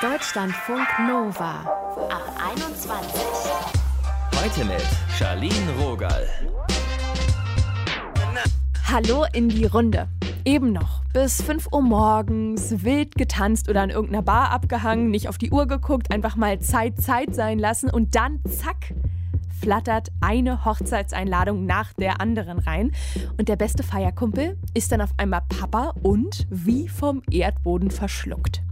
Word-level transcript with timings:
Deutschlandfunk 0.00 0.86
Nova 1.06 1.60
ab 2.08 2.32
21. 2.52 3.20
Heute 4.34 4.64
mit 4.64 4.82
Charlene 5.18 5.72
Rogal. 5.78 6.26
Hallo 8.90 9.26
in 9.32 9.48
die 9.48 9.66
Runde. 9.66 10.08
Eben 10.44 10.72
noch 10.72 11.02
bis 11.12 11.42
5 11.42 11.68
Uhr 11.72 11.82
morgens 11.82 12.82
wild 12.84 13.16
getanzt 13.16 13.68
oder 13.68 13.82
an 13.82 13.90
irgendeiner 13.90 14.22
Bar 14.22 14.50
abgehangen, 14.50 15.10
nicht 15.10 15.28
auf 15.28 15.36
die 15.36 15.50
Uhr 15.50 15.66
geguckt, 15.66 16.10
einfach 16.10 16.36
mal 16.36 16.58
Zeit 16.60 17.00
Zeit 17.00 17.34
sein 17.34 17.58
lassen 17.58 17.90
und 17.90 18.14
dann 18.14 18.40
zack, 18.48 18.94
flattert 19.60 20.08
eine 20.20 20.64
Hochzeitseinladung 20.64 21.66
nach 21.66 21.92
der 21.92 22.20
anderen 22.20 22.58
rein. 22.58 22.92
Und 23.36 23.48
der 23.48 23.56
beste 23.56 23.82
Feierkumpel 23.82 24.56
ist 24.74 24.92
dann 24.92 25.00
auf 25.00 25.10
einmal 25.16 25.42
Papa 25.48 25.94
und 26.02 26.46
wie 26.50 26.88
vom 26.88 27.22
Erdboden 27.30 27.90
verschluckt. 27.90 28.62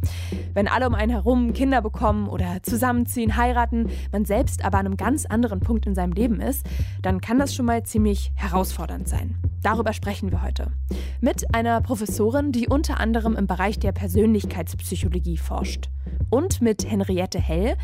Wenn 0.55 0.69
alle 0.69 0.87
um 0.87 0.95
einen 0.95 1.11
herum 1.11 1.53
Kinder 1.53 1.83
bekommen 1.83 2.29
oder 2.29 2.63
zusammenziehen, 2.63 3.37
heiraten, 3.37 3.91
man 4.13 4.25
selbst 4.25 4.65
aber 4.65 4.79
an 4.79 4.87
einem 4.87 4.97
ganz 4.97 5.27
anderen 5.27 5.61
Punkt 5.61 5.87
in 5.87 5.95
seinem 5.95 6.13
Leben 6.13 6.41
ist, 6.41 6.67
dann 7.03 7.21
kann 7.21 7.39
das 7.39 7.55
schon 7.55 7.67
mal 7.67 7.83
ziemlich 7.83 8.33
herausfordernd 8.35 9.09
sein. 9.09 9.37
Darüber 9.67 9.93
sprechen 9.93 10.31
wir 10.31 10.43
heute. 10.43 10.71
Mit 11.21 11.53
einer 11.53 11.81
Professorin, 11.81 12.53
die 12.53 12.69
unter 12.69 13.01
anderem 13.01 13.35
im 13.35 13.49
Bereich 13.49 13.81
der 13.81 13.91
Persönlichkeitspsychologie 13.91 15.39
forscht. 15.39 15.89
Und 16.31 16.63
mit 16.63 16.89
Henriette 16.89 17.41
Hell. 17.41 17.77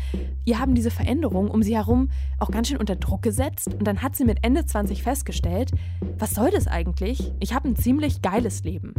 Ihr 0.45 0.59
haben 0.59 0.75
diese 0.75 0.91
Veränderung 0.91 1.51
um 1.51 1.61
sie 1.61 1.75
herum 1.75 2.09
auch 2.39 2.51
ganz 2.51 2.69
schön 2.69 2.77
unter 2.77 2.95
Druck 2.95 3.21
gesetzt. 3.21 3.67
Und 3.67 3.83
dann 3.83 4.01
hat 4.01 4.15
sie 4.15 4.23
mit 4.23 4.45
Ende 4.45 4.65
20 4.65 5.03
festgestellt, 5.03 5.71
was 6.17 6.31
soll 6.31 6.51
das 6.51 6.67
eigentlich? 6.67 7.33
Ich 7.41 7.53
habe 7.53 7.67
ein 7.67 7.75
ziemlich 7.75 8.21
geiles 8.21 8.63
Leben. 8.63 8.93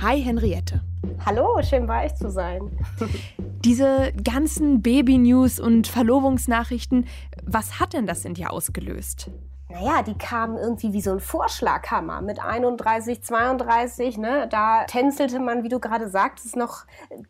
Hi 0.00 0.22
Henriette. 0.22 0.82
Hallo, 1.26 1.60
schön 1.64 1.88
bei 1.88 2.04
euch 2.04 2.14
zu 2.14 2.30
sein. 2.30 2.70
Diese 3.64 4.12
ganzen 4.22 4.82
Baby-News 4.82 5.58
und 5.58 5.88
Verlobungsnachrichten, 5.88 7.06
was 7.42 7.80
hat 7.80 7.92
denn 7.92 8.06
das 8.06 8.24
in 8.24 8.34
dir 8.34 8.52
ausgelöst? 8.52 9.32
Naja, 9.74 10.02
die 10.02 10.16
kamen 10.16 10.56
irgendwie 10.56 10.92
wie 10.92 11.00
so 11.00 11.10
ein 11.10 11.18
Vorschlaghammer 11.18 12.20
mit 12.20 12.38
31, 12.38 13.24
32, 13.24 14.18
ne? 14.18 14.46
Da 14.48 14.84
tänzelte 14.84 15.40
man, 15.40 15.64
wie 15.64 15.68
du 15.68 15.80
gerade 15.80 16.08
sagtest, 16.08 16.54
noch 16.54 16.84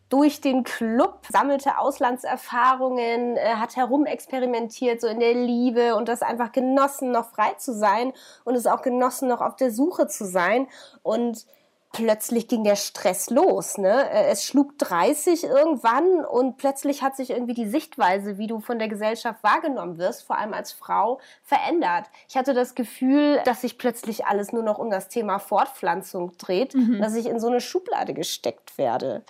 durch 0.09 0.41
den 0.41 0.63
Club, 0.63 1.25
sammelte 1.31 1.79
Auslandserfahrungen, 1.79 3.35
äh, 3.37 3.55
hat 3.55 3.75
herumexperimentiert, 3.75 5.01
so 5.01 5.07
in 5.07 5.19
der 5.19 5.33
Liebe 5.33 5.95
und 5.95 6.07
das 6.07 6.21
einfach 6.21 6.51
genossen, 6.51 7.11
noch 7.11 7.31
frei 7.31 7.53
zu 7.57 7.73
sein 7.73 8.13
und 8.43 8.53
es 8.53 8.67
auch 8.67 8.83
genossen, 8.83 9.27
noch 9.27 9.41
auf 9.41 9.55
der 9.55 9.71
Suche 9.71 10.05
zu 10.05 10.23
sein 10.25 10.67
und 11.01 11.47
plötzlich 11.95 12.47
ging 12.47 12.63
der 12.63 12.75
Stress 12.75 13.29
los. 13.29 13.77
Ne? 13.77 14.09
Äh, 14.09 14.27
es 14.27 14.43
schlug 14.43 14.77
30 14.79 15.45
irgendwann 15.45 16.25
und 16.25 16.57
plötzlich 16.57 17.01
hat 17.01 17.15
sich 17.15 17.29
irgendwie 17.29 17.53
die 17.53 17.67
Sichtweise, 17.67 18.37
wie 18.37 18.47
du 18.47 18.59
von 18.59 18.79
der 18.79 18.87
Gesellschaft 18.87 19.43
wahrgenommen 19.43 19.97
wirst, 19.97 20.23
vor 20.23 20.37
allem 20.37 20.53
als 20.53 20.71
Frau, 20.71 21.19
verändert. 21.43 22.05
Ich 22.27 22.35
hatte 22.35 22.53
das 22.53 22.75
Gefühl, 22.75 23.41
dass 23.45 23.61
sich 23.61 23.77
plötzlich 23.77 24.25
alles 24.25 24.51
nur 24.51 24.63
noch 24.63 24.77
um 24.77 24.89
das 24.89 25.07
Thema 25.07 25.39
Fortpflanzung 25.39 26.37
dreht, 26.37 26.73
mhm. 26.75 26.99
dass 26.99 27.15
ich 27.15 27.25
in 27.25 27.39
so 27.39 27.47
eine 27.47 27.61
Schublade 27.61 28.13
gesteckt 28.13 28.77
werde. 28.77 29.23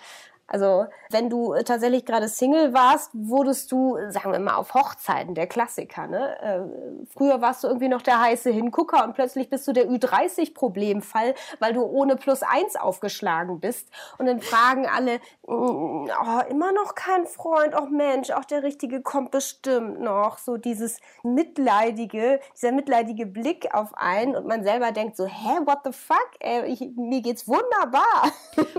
Also 0.48 0.86
wenn 1.10 1.28
du 1.28 1.52
äh, 1.52 1.64
tatsächlich 1.64 2.04
gerade 2.04 2.28
Single 2.28 2.72
warst, 2.72 3.10
wurdest 3.12 3.72
du, 3.72 3.98
sagen 4.10 4.32
wir 4.32 4.38
mal, 4.38 4.56
auf 4.56 4.74
Hochzeiten 4.74 5.34
der 5.34 5.46
Klassiker. 5.46 6.06
Ne? 6.06 6.40
Äh, 6.40 7.06
früher 7.12 7.40
warst 7.40 7.64
du 7.64 7.68
irgendwie 7.68 7.88
noch 7.88 8.02
der 8.02 8.20
heiße 8.20 8.50
Hingucker 8.50 9.04
und 9.04 9.14
plötzlich 9.14 9.50
bist 9.50 9.66
du 9.66 9.72
der 9.72 9.88
Ü30-Problemfall, 9.88 11.34
weil 11.58 11.72
du 11.72 11.82
ohne 11.82 12.16
Plus 12.16 12.42
eins 12.42 12.76
aufgeschlagen 12.76 13.60
bist. 13.60 13.88
Und 14.18 14.26
dann 14.26 14.40
fragen 14.40 14.86
alle, 14.86 15.18
mm, 15.46 16.08
oh, 16.08 16.40
immer 16.48 16.72
noch 16.72 16.94
kein 16.94 17.26
Freund, 17.26 17.74
oh 17.76 17.86
Mensch, 17.86 18.30
auch 18.30 18.44
der 18.44 18.62
Richtige 18.62 19.02
kommt 19.02 19.32
bestimmt 19.32 20.00
noch. 20.00 20.38
So 20.38 20.56
dieses 20.56 21.00
mitleidige, 21.24 22.40
dieser 22.54 22.72
mitleidige 22.72 23.26
Blick 23.26 23.74
auf 23.74 23.94
einen 23.94 24.36
und 24.36 24.46
man 24.46 24.62
selber 24.62 24.92
denkt 24.92 25.16
so, 25.16 25.26
hä, 25.26 25.58
what 25.64 25.80
the 25.84 25.92
fuck? 25.92 26.28
Ey, 26.38 26.66
ich, 26.66 26.80
mir 26.96 27.20
geht's 27.20 27.48
wunderbar. 27.48 28.32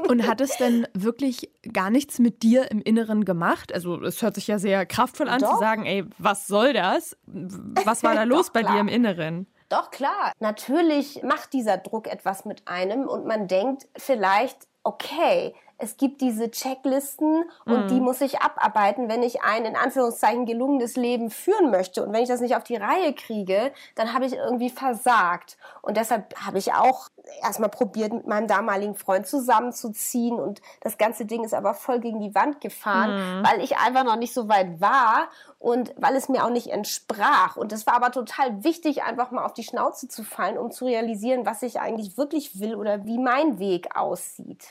Und 0.08 0.26
hat 0.28 0.40
es 0.42 0.56
denn 0.58 0.88
wirklich 0.94 1.52
gar 1.74 1.90
nichts 1.90 2.20
mit 2.20 2.44
dir 2.44 2.72
im 2.72 2.82
Inneren 2.82 3.26
gemacht? 3.26 3.74
Also 3.74 4.02
es 4.02 4.22
hört 4.22 4.36
sich 4.36 4.48
ja 4.48 4.60
sehr 4.60 4.86
kraftvoll 4.86 5.30
an 5.30 5.40
Doch. 5.40 5.54
zu 5.54 5.60
sagen, 5.60 5.86
ey, 5.86 6.06
was 6.18 6.48
soll 6.48 6.74
das? 6.74 7.18
Was 7.26 8.04
war 8.04 8.14
da 8.16 8.24
los 8.24 8.52
bei 8.52 8.64
dir 8.64 8.80
im 8.80 8.88
Inneren? 8.88 9.48
Doch, 9.70 9.92
klar. 9.92 10.32
Natürlich 10.40 11.22
macht 11.24 11.54
dieser 11.54 11.78
Druck 11.78 12.08
etwas 12.08 12.46
mit 12.46 12.68
einem 12.68 13.08
und 13.08 13.26
man 13.26 13.48
denkt 13.48 13.88
vielleicht, 13.98 14.68
okay, 14.84 15.54
es 15.80 15.98
gibt 15.98 16.22
diese 16.22 16.50
Checklisten 16.50 17.46
und 17.66 17.86
mm. 17.86 17.88
die 17.90 18.00
mhm. 18.00 18.06
muss 18.06 18.22
ich 18.22 18.42
abarbeiten, 18.42 19.10
wenn 19.10 19.22
ich 19.22 19.44
ein 19.44 19.64
in 19.64 19.76
Anführungszeichen 19.76 20.46
gelungenes 20.46 20.96
Leben 20.96 21.30
führen 21.30 21.70
möchte. 21.70 22.04
Und 22.04 22.14
wenn 22.14 22.24
ich 22.24 22.30
das 22.30 22.42
nicht 22.42 22.56
auf 22.56 22.64
die 22.64 22.78
Reihe 22.78 23.14
kriege, 23.14 23.72
dann 23.96 24.14
habe 24.14 24.26
ich 24.26 24.34
irgendwie 24.34 24.72
versagt. 24.72 25.58
Und 25.84 25.98
deshalb 25.98 26.34
habe 26.44 26.58
ich 26.58 26.74
auch 26.74 27.10
erstmal 27.44 27.70
probiert, 27.70 28.12
mit 28.12 28.26
meinem 28.26 28.48
damaligen 28.48 28.96
Freund 28.96 29.28
zusammenzuziehen. 29.28 30.40
Und 30.40 30.62
das 30.82 30.98
ganze 30.98 31.26
Ding 31.26 31.44
ist 31.44 31.54
aber 31.54 31.76
voll 31.76 32.00
gegen 32.00 32.22
die 32.22 32.34
Wand 32.34 32.60
gefahren, 32.60 33.42
mm. 33.42 33.46
weil 33.46 33.62
ich 33.62 33.78
einfach 33.78 34.04
noch 34.04 34.18
nicht 34.18 34.34
so 34.34 34.50
weit 34.50 34.82
war 34.82 35.30
und 35.60 35.94
weil 35.98 36.16
es 36.16 36.28
mir 36.28 36.44
auch 36.44 36.50
nicht 36.50 36.68
entsprach. 36.68 37.56
Und 37.56 37.72
es 37.72 37.86
war 37.86 37.96
aber 37.96 38.12
total 38.12 38.64
wichtig, 38.64 39.04
einfach 39.04 39.30
mal 39.30 39.46
auf 39.46 39.54
die 39.54 39.64
Schnauze 39.64 40.08
zu 40.08 40.24
fallen, 40.24 40.58
um 40.58 40.72
zu 40.72 40.86
realisieren, 40.86 41.46
was 41.46 41.62
ich 41.62 41.80
eigentlich 41.80 42.18
wirklich 42.18 42.60
will 42.60 42.76
oder 42.76 43.06
wie 43.06 43.20
mein 43.20 43.60
Weg 43.60 43.96
aussieht. 43.96 44.66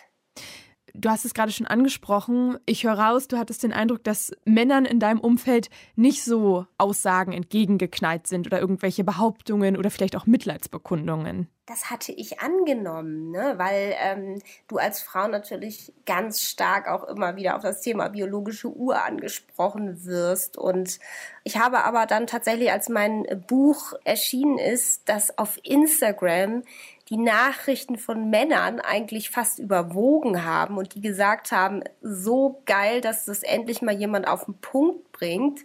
Du 0.98 1.10
hast 1.10 1.24
es 1.24 1.34
gerade 1.34 1.52
schon 1.52 1.66
angesprochen. 1.66 2.58
Ich 2.64 2.84
höre 2.84 2.98
raus, 2.98 3.28
du 3.28 3.36
hattest 3.36 3.62
den 3.62 3.72
Eindruck, 3.72 4.02
dass 4.04 4.32
Männern 4.44 4.84
in 4.84 4.98
deinem 4.98 5.20
Umfeld 5.20 5.68
nicht 5.94 6.24
so 6.24 6.66
Aussagen 6.78 7.32
entgegengeknallt 7.32 8.26
sind 8.26 8.46
oder 8.46 8.60
irgendwelche 8.60 9.04
Behauptungen 9.04 9.76
oder 9.76 9.90
vielleicht 9.90 10.16
auch 10.16 10.26
Mitleidsbekundungen. 10.26 11.48
Das 11.66 11.90
hatte 11.90 12.12
ich 12.12 12.40
angenommen, 12.40 13.32
ne? 13.32 13.54
weil 13.56 13.94
ähm, 14.00 14.40
du 14.68 14.76
als 14.76 15.02
Frau 15.02 15.26
natürlich 15.26 15.92
ganz 16.06 16.42
stark 16.42 16.88
auch 16.88 17.02
immer 17.04 17.34
wieder 17.34 17.56
auf 17.56 17.62
das 17.62 17.80
Thema 17.80 18.08
biologische 18.08 18.68
Uhr 18.68 19.02
angesprochen 19.02 20.04
wirst. 20.04 20.56
Und 20.56 21.00
ich 21.42 21.58
habe 21.58 21.84
aber 21.84 22.06
dann 22.06 22.28
tatsächlich, 22.28 22.70
als 22.70 22.88
mein 22.88 23.26
Buch 23.48 23.94
erschienen 24.04 24.58
ist, 24.58 25.08
dass 25.08 25.36
auf 25.38 25.58
Instagram 25.64 26.62
die 27.08 27.16
Nachrichten 27.16 27.98
von 27.98 28.30
Männern 28.30 28.80
eigentlich 28.80 29.30
fast 29.30 29.58
überwogen 29.58 30.44
haben 30.44 30.76
und 30.76 30.94
die 30.94 31.00
gesagt 31.00 31.52
haben, 31.52 31.82
so 32.02 32.62
geil, 32.66 33.00
dass 33.00 33.26
das 33.26 33.42
endlich 33.42 33.80
mal 33.80 33.94
jemand 33.94 34.26
auf 34.26 34.46
den 34.46 34.54
Punkt 34.54 35.12
bringt, 35.12 35.60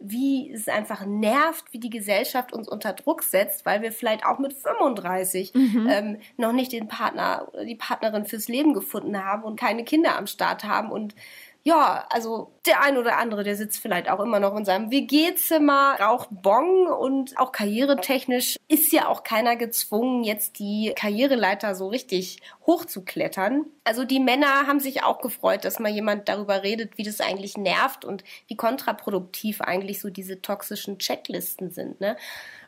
wie 0.00 0.52
es 0.52 0.68
einfach 0.68 1.04
nervt, 1.04 1.64
wie 1.72 1.80
die 1.80 1.90
Gesellschaft 1.90 2.52
uns 2.52 2.68
unter 2.68 2.92
Druck 2.92 3.22
setzt, 3.22 3.66
weil 3.66 3.82
wir 3.82 3.90
vielleicht 3.90 4.24
auch 4.24 4.38
mit 4.38 4.52
35 4.52 5.54
mhm. 5.54 5.88
ähm, 5.90 6.16
noch 6.36 6.52
nicht 6.52 6.72
den 6.72 6.88
Partner 6.88 7.48
oder 7.52 7.64
die 7.64 7.74
Partnerin 7.74 8.24
fürs 8.24 8.48
Leben 8.48 8.74
gefunden 8.74 9.24
haben 9.24 9.42
und 9.42 9.58
keine 9.58 9.84
Kinder 9.84 10.16
am 10.16 10.28
Start 10.28 10.64
haben 10.64 10.90
und 10.90 11.14
ja, 11.68 12.06
also 12.08 12.54
der 12.66 12.82
ein 12.82 12.96
oder 12.96 13.18
andere, 13.18 13.44
der 13.44 13.54
sitzt 13.54 13.78
vielleicht 13.78 14.08
auch 14.08 14.20
immer 14.20 14.40
noch 14.40 14.56
in 14.56 14.64
seinem 14.64 14.90
WG-Zimmer, 14.90 15.98
raucht 16.00 16.28
Bong 16.30 16.86
und 16.86 17.38
auch 17.38 17.52
karrieretechnisch 17.52 18.56
ist 18.68 18.90
ja 18.90 19.06
auch 19.06 19.22
keiner 19.22 19.54
gezwungen, 19.54 20.24
jetzt 20.24 20.58
die 20.58 20.94
Karriereleiter 20.96 21.74
so 21.74 21.88
richtig 21.88 22.40
hochzuklettern. 22.66 23.66
Also 23.84 24.04
die 24.04 24.18
Männer 24.18 24.66
haben 24.66 24.80
sich 24.80 25.02
auch 25.02 25.20
gefreut, 25.20 25.66
dass 25.66 25.78
mal 25.78 25.92
jemand 25.92 26.30
darüber 26.30 26.62
redet, 26.62 26.96
wie 26.96 27.02
das 27.02 27.20
eigentlich 27.20 27.58
nervt 27.58 28.06
und 28.06 28.24
wie 28.46 28.56
kontraproduktiv 28.56 29.60
eigentlich 29.60 30.00
so 30.00 30.08
diese 30.08 30.40
toxischen 30.40 30.98
Checklisten 30.98 31.70
sind. 31.70 32.00
Ne? 32.00 32.16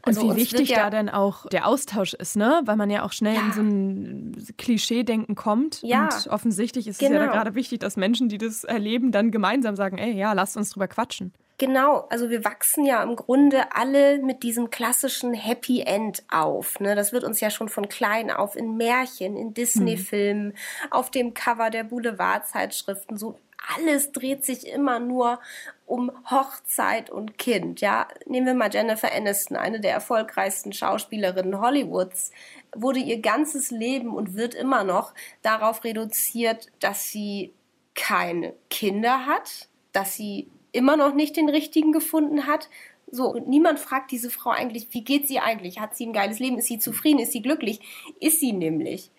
Also 0.02 0.22
und 0.22 0.36
wie 0.36 0.40
wichtig 0.40 0.70
ja 0.70 0.84
da 0.84 0.90
denn 0.90 1.08
auch 1.08 1.46
der 1.46 1.66
Austausch 1.66 2.14
ist, 2.14 2.36
ne? 2.36 2.62
Weil 2.64 2.76
man 2.76 2.90
ja 2.90 3.04
auch 3.04 3.12
schnell 3.12 3.34
ja. 3.34 3.40
in 3.40 3.52
so 3.52 3.60
ein 3.60 4.46
Klischee-Denken 4.56 5.34
kommt. 5.34 5.82
Ja. 5.82 6.04
Und 6.04 6.28
offensichtlich 6.28 6.86
ist 6.86 6.98
genau. 6.98 7.10
es 7.10 7.14
ja 7.14 7.20
genau. 7.26 7.32
gerade 7.32 7.54
wichtig, 7.54 7.80
dass 7.80 7.96
Menschen, 7.96 8.28
die 8.28 8.38
das 8.38 8.64
erleben, 8.64 9.12
dann 9.12 9.30
gemeinsam 9.30 9.76
sagen, 9.76 9.98
ey, 9.98 10.12
ja, 10.12 10.32
lasst 10.32 10.56
uns 10.56 10.70
drüber 10.70 10.88
quatschen. 10.88 11.32
Genau, 11.60 12.06
also 12.08 12.30
wir 12.30 12.42
wachsen 12.42 12.86
ja 12.86 13.02
im 13.02 13.16
Grunde 13.16 13.74
alle 13.74 14.16
mit 14.22 14.42
diesem 14.42 14.70
klassischen 14.70 15.34
Happy 15.34 15.82
End 15.82 16.22
auf. 16.30 16.80
Ne? 16.80 16.94
Das 16.94 17.12
wird 17.12 17.22
uns 17.22 17.38
ja 17.40 17.50
schon 17.50 17.68
von 17.68 17.86
klein 17.86 18.30
auf 18.30 18.56
in 18.56 18.78
Märchen, 18.78 19.36
in 19.36 19.52
Disney-Filmen, 19.52 20.46
mhm. 20.46 20.54
auf 20.90 21.10
dem 21.10 21.34
Cover 21.34 21.68
der 21.68 21.84
Boulevardzeitschriften 21.84 23.18
so 23.18 23.38
alles 23.76 24.12
dreht 24.12 24.44
sich 24.44 24.66
immer 24.66 24.98
nur 24.98 25.40
um 25.86 26.12
Hochzeit 26.30 27.10
und 27.10 27.38
Kind. 27.38 27.80
Ja, 27.80 28.08
nehmen 28.26 28.46
wir 28.46 28.54
mal 28.54 28.72
Jennifer 28.72 29.12
Aniston, 29.12 29.56
eine 29.56 29.80
der 29.80 29.92
erfolgreichsten 29.92 30.72
Schauspielerinnen 30.72 31.60
Hollywoods, 31.60 32.32
wurde 32.74 33.00
ihr 33.00 33.20
ganzes 33.20 33.70
Leben 33.70 34.14
und 34.14 34.34
wird 34.34 34.54
immer 34.54 34.84
noch 34.84 35.14
darauf 35.42 35.84
reduziert, 35.84 36.68
dass 36.80 37.08
sie 37.08 37.52
keine 37.94 38.54
Kinder 38.70 39.26
hat, 39.26 39.68
dass 39.92 40.14
sie 40.14 40.48
immer 40.72 40.96
noch 40.96 41.14
nicht 41.14 41.36
den 41.36 41.48
richtigen 41.48 41.92
gefunden 41.92 42.46
hat. 42.46 42.68
So, 43.10 43.26
und 43.26 43.48
niemand 43.48 43.80
fragt 43.80 44.12
diese 44.12 44.30
Frau 44.30 44.50
eigentlich, 44.50 44.88
wie 44.92 45.02
geht 45.02 45.26
sie 45.26 45.40
eigentlich? 45.40 45.80
Hat 45.80 45.96
sie 45.96 46.06
ein 46.06 46.12
geiles 46.12 46.38
Leben? 46.38 46.58
Ist 46.58 46.68
sie 46.68 46.78
zufrieden? 46.78 47.18
Ist 47.18 47.32
sie 47.32 47.42
glücklich? 47.42 47.80
Ist 48.20 48.38
sie 48.38 48.52
nämlich. 48.52 49.10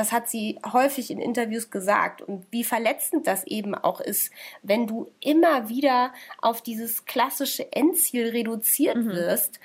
Das 0.00 0.12
hat 0.12 0.30
sie 0.30 0.58
häufig 0.72 1.10
in 1.10 1.20
Interviews 1.20 1.70
gesagt. 1.70 2.22
Und 2.22 2.46
wie 2.50 2.64
verletzend 2.64 3.26
das 3.26 3.46
eben 3.46 3.74
auch 3.74 4.00
ist, 4.00 4.32
wenn 4.62 4.86
du 4.86 5.08
immer 5.20 5.68
wieder 5.68 6.14
auf 6.40 6.62
dieses 6.62 7.04
klassische 7.04 7.70
Endziel 7.70 8.30
reduziert 8.30 8.96
mhm. 8.96 9.10
wirst 9.10 9.60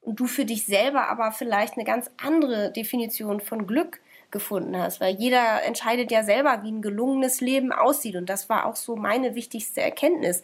und 0.00 0.18
du 0.18 0.26
für 0.26 0.46
dich 0.46 0.64
selber 0.64 1.08
aber 1.08 1.30
vielleicht 1.30 1.74
eine 1.74 1.84
ganz 1.84 2.10
andere 2.16 2.72
Definition 2.72 3.40
von 3.40 3.66
Glück 3.66 4.00
gefunden 4.30 4.78
hast, 4.78 5.02
weil 5.02 5.16
jeder 5.16 5.62
entscheidet 5.62 6.10
ja 6.10 6.22
selber, 6.22 6.62
wie 6.62 6.72
ein 6.72 6.80
gelungenes 6.80 7.42
Leben 7.42 7.70
aussieht 7.70 8.16
und 8.16 8.30
das 8.30 8.48
war 8.48 8.64
auch 8.64 8.76
so 8.76 8.96
meine 8.96 9.34
wichtigste 9.34 9.82
Erkenntnis. 9.82 10.42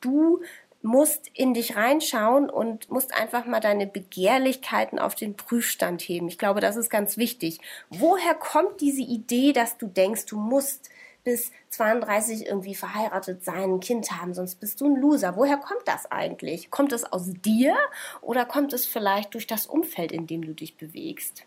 Du 0.00 0.40
musst 0.82 1.28
in 1.34 1.54
dich 1.54 1.76
reinschauen 1.76 2.48
und 2.48 2.90
musst 2.90 3.14
einfach 3.14 3.44
mal 3.46 3.60
deine 3.60 3.86
Begehrlichkeiten 3.86 4.98
auf 4.98 5.14
den 5.14 5.36
Prüfstand 5.36 6.02
heben. 6.02 6.28
Ich 6.28 6.38
glaube, 6.38 6.60
das 6.60 6.76
ist 6.76 6.90
ganz 6.90 7.16
wichtig. 7.16 7.58
Woher 7.90 8.34
kommt 8.34 8.80
diese 8.80 9.02
Idee, 9.02 9.52
dass 9.52 9.76
du 9.76 9.86
denkst, 9.86 10.26
du 10.26 10.38
musst 10.38 10.90
bis 11.22 11.52
32 11.70 12.46
irgendwie 12.46 12.74
verheiratet 12.74 13.44
sein, 13.44 13.74
ein 13.74 13.80
Kind 13.80 14.10
haben, 14.10 14.32
sonst 14.32 14.56
bist 14.56 14.80
du 14.80 14.86
ein 14.86 15.00
Loser. 15.00 15.36
Woher 15.36 15.58
kommt 15.58 15.82
das 15.86 16.10
eigentlich? 16.10 16.70
Kommt 16.70 16.92
es 16.92 17.04
aus 17.04 17.30
dir 17.44 17.76
oder 18.22 18.46
kommt 18.46 18.72
es 18.72 18.86
vielleicht 18.86 19.34
durch 19.34 19.46
das 19.46 19.66
Umfeld, 19.66 20.12
in 20.12 20.26
dem 20.26 20.42
du 20.42 20.54
dich 20.54 20.76
bewegst? 20.76 21.44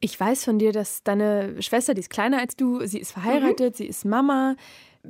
Ich 0.00 0.18
weiß 0.18 0.44
von 0.44 0.60
dir, 0.60 0.72
dass 0.72 1.02
deine 1.02 1.60
Schwester, 1.60 1.92
die 1.92 2.00
ist 2.00 2.10
kleiner 2.10 2.38
als 2.38 2.54
du, 2.54 2.86
sie 2.86 3.00
ist 3.00 3.10
verheiratet, 3.10 3.74
mhm. 3.74 3.76
sie 3.76 3.86
ist 3.86 4.04
Mama. 4.04 4.54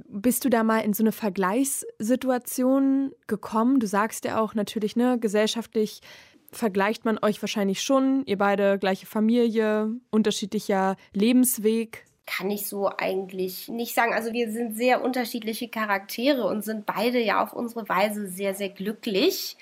Bist 0.09 0.45
du 0.45 0.49
da 0.49 0.63
mal 0.63 0.81
in 0.81 0.93
so 0.93 1.03
eine 1.03 1.13
Vergleichssituation 1.13 3.13
gekommen? 3.27 3.81
Du 3.81 3.87
sagst 3.87 4.25
ja 4.25 4.41
auch 4.41 4.55
natürlich, 4.55 4.97
ne, 4.97 5.19
gesellschaftlich 5.19 6.01
vergleicht 6.51 7.05
man 7.05 7.19
euch 7.23 7.43
wahrscheinlich 7.43 7.83
schon. 7.83 8.25
Ihr 8.27 8.39
beide 8.39 8.79
gleiche 8.79 9.07
Familie, 9.07 9.91
unterschiedlicher 10.11 10.97
Lebensweg. 11.13 12.05
Kann 12.27 12.51
ich 12.51 12.67
so 12.67 12.91
eigentlich 12.97 13.69
nicht 13.69 13.95
sagen. 13.95 14.13
Also 14.13 14.33
wir 14.33 14.51
sind 14.51 14.77
sehr 14.77 15.03
unterschiedliche 15.03 15.69
Charaktere 15.69 16.47
und 16.47 16.63
sind 16.63 16.87
beide 16.87 17.21
ja 17.21 17.43
auf 17.43 17.53
unsere 17.53 17.89
Weise 17.89 18.29
sehr, 18.29 18.55
sehr 18.55 18.69
glücklich. 18.69 19.57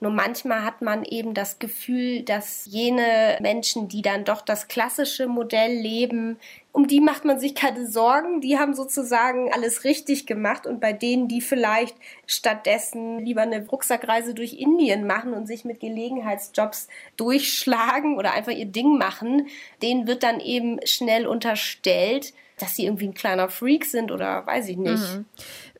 Nur 0.00 0.10
manchmal 0.10 0.64
hat 0.64 0.80
man 0.80 1.04
eben 1.04 1.34
das 1.34 1.58
Gefühl, 1.58 2.22
dass 2.22 2.66
jene 2.66 3.38
Menschen, 3.42 3.88
die 3.88 4.00
dann 4.00 4.24
doch 4.24 4.40
das 4.40 4.66
klassische 4.66 5.26
Modell 5.26 5.72
leben, 5.72 6.38
um 6.72 6.86
die 6.86 7.00
macht 7.00 7.24
man 7.24 7.40
sich 7.40 7.54
keine 7.54 7.86
Sorgen. 7.86 8.40
Die 8.40 8.58
haben 8.58 8.74
sozusagen 8.74 9.52
alles 9.52 9.84
richtig 9.84 10.26
gemacht. 10.26 10.66
Und 10.66 10.80
bei 10.80 10.92
denen, 10.92 11.26
die 11.26 11.40
vielleicht 11.40 11.96
stattdessen 12.26 13.18
lieber 13.18 13.42
eine 13.42 13.66
Rucksackreise 13.66 14.34
durch 14.34 14.54
Indien 14.54 15.06
machen 15.06 15.32
und 15.32 15.46
sich 15.46 15.64
mit 15.64 15.80
Gelegenheitsjobs 15.80 16.88
durchschlagen 17.16 18.16
oder 18.16 18.32
einfach 18.32 18.52
ihr 18.52 18.66
Ding 18.66 18.98
machen, 18.98 19.48
denen 19.82 20.06
wird 20.06 20.22
dann 20.22 20.38
eben 20.38 20.78
schnell 20.84 21.26
unterstellt, 21.26 22.32
dass 22.58 22.76
sie 22.76 22.84
irgendwie 22.84 23.08
ein 23.08 23.14
kleiner 23.14 23.48
Freak 23.48 23.84
sind 23.84 24.12
oder 24.12 24.46
weiß 24.46 24.68
ich 24.68 24.76
nicht. 24.76 25.16
Mhm. 25.16 25.24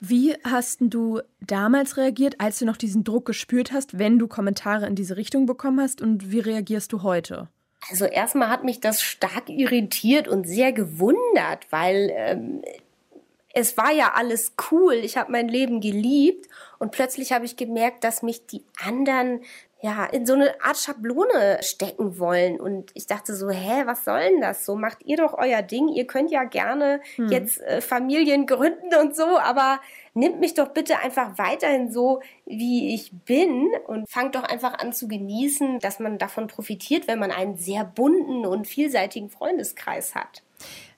Wie 0.01 0.35
hast 0.45 0.79
du 0.81 1.21
damals 1.41 1.99
reagiert, 1.99 2.37
als 2.39 2.59
du 2.59 2.65
noch 2.65 2.79
diesen 2.79 3.05
Druck 3.05 3.27
gespürt 3.27 3.71
hast, 3.73 3.99
wenn 3.99 4.19
du 4.19 4.27
Kommentare 4.27 4.87
in 4.87 4.95
diese 4.95 5.17
Richtung 5.17 5.47
bekommen 5.47 5.81
hast? 5.81 6.01
Und 6.01 6.33
wie 6.33 6.41
reagierst 6.41 6.93
du 6.93 7.03
heute? 7.03 7.49
Also 7.89 8.05
erstmal 8.05 8.51
hat 8.51 8.65
mich 8.65 8.81
das 8.81 9.03
stark 9.03 9.49
irritiert 9.49 10.29
und 10.29 10.47
sehr 10.47 10.73
gewundert, 10.73 11.67
weil 11.71 12.11
ähm, 12.15 12.63
es 13.53 13.77
war 13.77 13.93
ja 13.93 14.13
alles 14.15 14.53
cool. 14.71 14.95
Ich 14.95 15.17
habe 15.17 15.33
mein 15.33 15.49
Leben 15.49 15.81
geliebt 15.81 16.49
und 16.79 16.93
plötzlich 16.93 17.33
habe 17.33 17.45
ich 17.45 17.57
gemerkt, 17.57 18.05
dass 18.05 18.23
mich 18.23 18.47
die 18.47 18.63
anderen 18.85 19.41
ja, 19.83 20.05
in 20.05 20.27
so 20.27 20.35
eine 20.35 20.61
Art 20.63 20.77
Schablone 20.77 21.59
stecken 21.63 22.19
wollen. 22.19 22.61
Und 22.61 22.91
ich 22.95 23.07
dachte 23.07 23.35
so, 23.35 23.49
hä, 23.49 23.83
was 23.87 24.05
soll 24.05 24.21
denn 24.21 24.41
das? 24.41 24.67
So 24.67 24.77
macht 24.77 24.99
ihr 25.05 25.17
doch 25.17 25.35
euer 25.35 25.63
Ding. 25.63 25.89
Ihr 25.89 26.07
könnt 26.07 26.31
ja 26.31 26.45
gerne 26.45 27.01
hm. 27.17 27.29
jetzt 27.29 27.61
äh, 27.63 27.81
Familien 27.81 28.47
gründen 28.47 28.95
und 29.01 29.17
so, 29.17 29.39
aber 29.39 29.81
nimmt 30.13 30.41
mich 30.41 30.55
doch 30.55 30.69
bitte 30.69 30.99
einfach 30.99 31.39
weiterhin 31.39 31.91
so, 31.91 32.21
wie 32.45 32.95
ich 32.95 33.13
bin 33.25 33.69
und 33.87 34.09
fangt 34.11 34.35
doch 34.35 34.43
einfach 34.43 34.79
an 34.79 34.93
zu 34.93 35.09
genießen, 35.09 35.79
dass 35.79 35.99
man 35.99 36.19
davon 36.19 36.47
profitiert, 36.47 37.09
wenn 37.09 37.19
man 37.19 37.31
einen 37.31 37.57
sehr 37.57 37.85
bunten 37.85 38.45
und 38.45 38.67
vielseitigen 38.67 39.31
Freundeskreis 39.31 40.15
hat. 40.15 40.43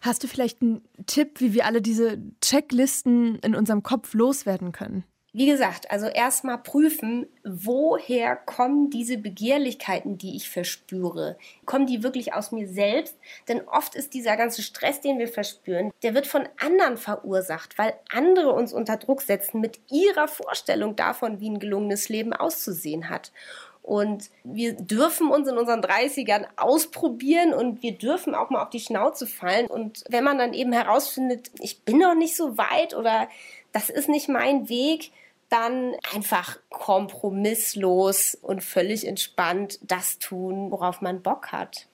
Hast 0.00 0.24
du 0.24 0.28
vielleicht 0.28 0.60
einen 0.60 0.82
Tipp, 1.06 1.40
wie 1.40 1.54
wir 1.54 1.66
alle 1.66 1.82
diese 1.82 2.20
Checklisten 2.40 3.36
in 3.36 3.54
unserem 3.54 3.84
Kopf 3.84 4.14
loswerden 4.14 4.72
können? 4.72 5.04
Wie 5.34 5.46
gesagt, 5.46 5.90
also 5.90 6.08
erstmal 6.08 6.58
prüfen, 6.58 7.26
woher 7.42 8.36
kommen 8.36 8.90
diese 8.90 9.16
Begehrlichkeiten, 9.16 10.18
die 10.18 10.36
ich 10.36 10.50
verspüre? 10.50 11.38
Kommen 11.64 11.86
die 11.86 12.02
wirklich 12.02 12.34
aus 12.34 12.52
mir 12.52 12.68
selbst? 12.68 13.16
Denn 13.48 13.66
oft 13.66 13.94
ist 13.94 14.12
dieser 14.12 14.36
ganze 14.36 14.60
Stress, 14.60 15.00
den 15.00 15.18
wir 15.18 15.28
verspüren, 15.28 15.90
der 16.02 16.12
wird 16.14 16.26
von 16.26 16.46
anderen 16.58 16.98
verursacht, 16.98 17.78
weil 17.78 17.94
andere 18.10 18.52
uns 18.52 18.74
unter 18.74 18.98
Druck 18.98 19.22
setzen 19.22 19.62
mit 19.62 19.80
ihrer 19.90 20.28
Vorstellung 20.28 20.96
davon, 20.96 21.40
wie 21.40 21.48
ein 21.48 21.60
gelungenes 21.60 22.10
Leben 22.10 22.34
auszusehen 22.34 23.08
hat. 23.08 23.32
Und 23.82 24.28
wir 24.44 24.74
dürfen 24.74 25.30
uns 25.30 25.48
in 25.48 25.56
unseren 25.56 25.80
30ern 25.80 26.44
ausprobieren 26.56 27.54
und 27.54 27.82
wir 27.82 27.96
dürfen 27.96 28.34
auch 28.34 28.50
mal 28.50 28.62
auf 28.62 28.70
die 28.70 28.80
Schnauze 28.80 29.26
fallen. 29.26 29.66
Und 29.66 30.04
wenn 30.10 30.24
man 30.24 30.36
dann 30.36 30.52
eben 30.52 30.72
herausfindet, 30.72 31.50
ich 31.58 31.82
bin 31.82 31.98
noch 31.98 32.14
nicht 32.14 32.36
so 32.36 32.58
weit 32.58 32.94
oder 32.94 33.28
das 33.72 33.88
ist 33.88 34.10
nicht 34.10 34.28
mein 34.28 34.68
Weg, 34.68 35.10
dann 35.52 35.94
einfach 36.14 36.58
kompromisslos 36.70 38.34
und 38.34 38.64
völlig 38.64 39.06
entspannt 39.06 39.78
das 39.82 40.18
tun, 40.18 40.70
worauf 40.70 41.02
man 41.02 41.22
Bock 41.22 41.52
hat. 41.52 41.86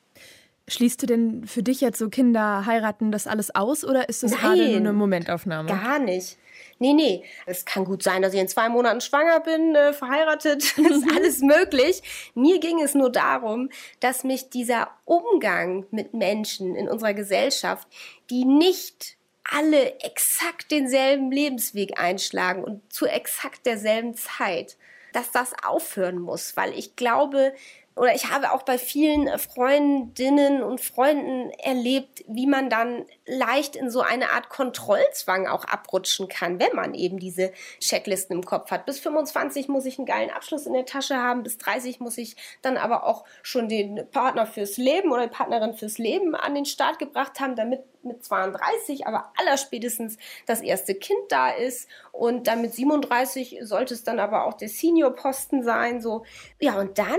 Schließt 0.69 1.03
du 1.03 1.07
denn 1.07 1.47
für 1.47 1.63
dich 1.63 1.81
jetzt 1.81 1.99
so 1.99 2.09
Kinder 2.09 2.67
heiraten 2.67 3.11
das 3.11 3.27
alles 3.27 3.55
aus 3.55 3.85
oder 3.85 4.09
ist 4.09 4.23
das 4.23 4.33
Nein, 4.33 4.41
gerade 4.41 4.69
nur 4.69 4.77
eine 4.77 4.93
Momentaufnahme? 4.93 5.69
Gar 5.69 5.99
nicht. 5.99 6.37
Nee, 6.79 6.93
nee. 6.93 7.25
Es 7.47 7.65
kann 7.65 7.85
gut 7.85 8.03
sein, 8.03 8.23
dass 8.23 8.35
ich 8.35 8.41
in 8.41 8.49
zwei 8.49 8.69
Monaten 8.69 9.01
schwanger 9.01 9.41
bin, 9.41 9.75
äh, 9.75 9.93
verheiratet. 9.93 10.75
Das 10.77 10.87
ist 10.97 11.11
alles 11.11 11.41
möglich. 11.41 12.03
Mir 12.35 12.61
ging 12.61 12.81
es 12.81 12.95
nur 12.95 13.11
darum, 13.11 13.71
dass 14.01 14.23
mich 14.23 14.51
dieser 14.51 14.89
Umgang 15.05 15.87
mit 15.91 16.15
Menschen 16.15 16.77
in 16.77 16.89
unserer 16.89 17.15
Gesellschaft, 17.15 17.89
die 18.31 18.45
nicht 18.45 19.18
alle 19.51 19.99
exakt 20.01 20.71
denselben 20.71 21.33
Lebensweg 21.33 21.99
einschlagen 21.99 22.63
und 22.63 22.93
zu 22.93 23.07
exakt 23.07 23.67
derselben 23.67 24.15
Zeit, 24.15 24.77
dass 25.13 25.31
das 25.33 25.53
aufhören 25.65 26.19
muss, 26.19 26.57
weil 26.57 26.73
ich 26.79 26.97
glaube, 26.97 27.55
oder 27.99 28.15
ich 28.15 28.31
habe 28.31 28.53
auch 28.53 28.63
bei 28.63 28.79
vielen 28.79 29.27
äh, 29.27 29.39
Freundinnen 29.39 30.63
und 30.63 30.81
Freunden 30.81 31.51
erlebt, 31.51 32.25
wie 32.29 32.47
man 32.47 32.71
dann 32.71 33.05
leicht 33.27 33.77
in 33.77 33.91
so 33.91 34.01
eine 34.01 34.31
Art 34.31 34.49
Kontrollzwang 34.49 35.47
auch 35.47 35.65
abrutschen 35.65 36.29
kann, 36.29 36.61
wenn 36.61 36.75
man 36.75 36.95
eben 36.95 37.19
diese 37.19 37.53
Checklisten 37.81 38.37
im 38.37 38.45
Kopf 38.45 38.71
hat. 38.71 38.87
Bis 38.87 39.01
25 39.01 39.69
muss 39.69 39.85
ich 39.85 39.99
einen 39.99 40.07
geilen 40.07 40.31
Abschluss 40.31 40.67
in 40.67 40.73
der 40.73 40.87
Tasche 40.87 41.17
haben, 41.17 41.43
bis 41.43 41.59
30 41.59 42.01
muss 42.01 42.19
ich 42.19 42.37
dann 42.63 42.77
aber 42.77 43.05
auch 43.05 43.25
schon 43.43 43.69
den 43.69 44.09
Partner 44.11 44.47
fürs 44.47 44.77
Leben 44.77 45.13
oder 45.13 45.27
die 45.27 45.35
Partnerin 45.35 45.75
fürs 45.75 45.99
Leben 45.99 46.35
an 46.35 46.55
den 46.55 46.65
Start 46.65 46.99
gebracht 46.99 47.41
haben, 47.41 47.57
damit 47.57 47.83
mit 48.03 48.25
32 48.25 49.07
aber 49.07 49.33
allerspätestens 49.37 50.17
das 50.47 50.61
erste 50.61 50.95
Kind 50.95 51.21
da 51.31 51.51
ist 51.51 51.89
und 52.13 52.47
dann 52.47 52.63
mit 52.63 52.73
37 52.73 53.59
sollte 53.63 53.95
es 53.95 54.05
dann 54.05 54.21
aber 54.21 54.45
auch 54.45 54.55
der 54.55 54.69
Senior-Posten 54.69 55.63
sein, 55.63 56.01
so. 56.01 56.25
Ja, 56.61 56.79
und 56.79 56.99
dann 56.99 57.19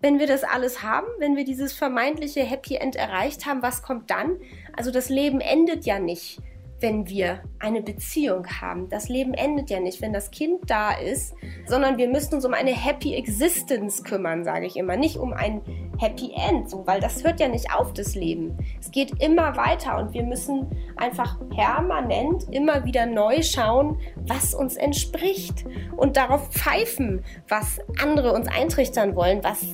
wenn 0.00 0.18
wir 0.18 0.26
das 0.26 0.44
alles 0.44 0.82
haben, 0.82 1.06
wenn 1.18 1.36
wir 1.36 1.44
dieses 1.44 1.72
vermeintliche 1.72 2.42
Happy 2.42 2.76
End 2.76 2.96
erreicht 2.96 3.46
haben, 3.46 3.62
was 3.62 3.82
kommt 3.82 4.10
dann? 4.10 4.38
Also 4.76 4.90
das 4.90 5.08
Leben 5.08 5.40
endet 5.40 5.86
ja 5.86 5.98
nicht 5.98 6.40
wenn 6.86 7.08
wir 7.08 7.40
eine 7.58 7.82
Beziehung 7.82 8.46
haben. 8.46 8.88
Das 8.88 9.08
Leben 9.08 9.34
endet 9.34 9.70
ja 9.70 9.80
nicht, 9.80 10.00
wenn 10.00 10.12
das 10.12 10.30
Kind 10.30 10.70
da 10.70 10.92
ist, 10.92 11.34
sondern 11.66 11.98
wir 11.98 12.06
müssen 12.06 12.36
uns 12.36 12.44
um 12.44 12.54
eine 12.54 12.70
Happy 12.70 13.16
Existence 13.16 14.04
kümmern, 14.04 14.44
sage 14.44 14.66
ich 14.66 14.76
immer, 14.76 14.96
nicht 14.96 15.16
um 15.16 15.32
ein 15.32 15.62
Happy 15.98 16.30
End, 16.48 16.70
so, 16.70 16.86
weil 16.86 17.00
das 17.00 17.24
hört 17.24 17.40
ja 17.40 17.48
nicht 17.48 17.74
auf, 17.74 17.92
das 17.92 18.14
Leben. 18.14 18.56
Es 18.78 18.92
geht 18.92 19.20
immer 19.20 19.56
weiter 19.56 19.98
und 19.98 20.14
wir 20.14 20.22
müssen 20.22 20.68
einfach 20.94 21.40
permanent 21.48 22.44
immer 22.52 22.84
wieder 22.84 23.04
neu 23.04 23.42
schauen, 23.42 23.98
was 24.24 24.54
uns 24.54 24.76
entspricht 24.76 25.64
und 25.96 26.16
darauf 26.16 26.50
pfeifen, 26.50 27.24
was 27.48 27.80
andere 28.00 28.32
uns 28.32 28.46
eintrichtern 28.46 29.16
wollen, 29.16 29.42
was 29.42 29.66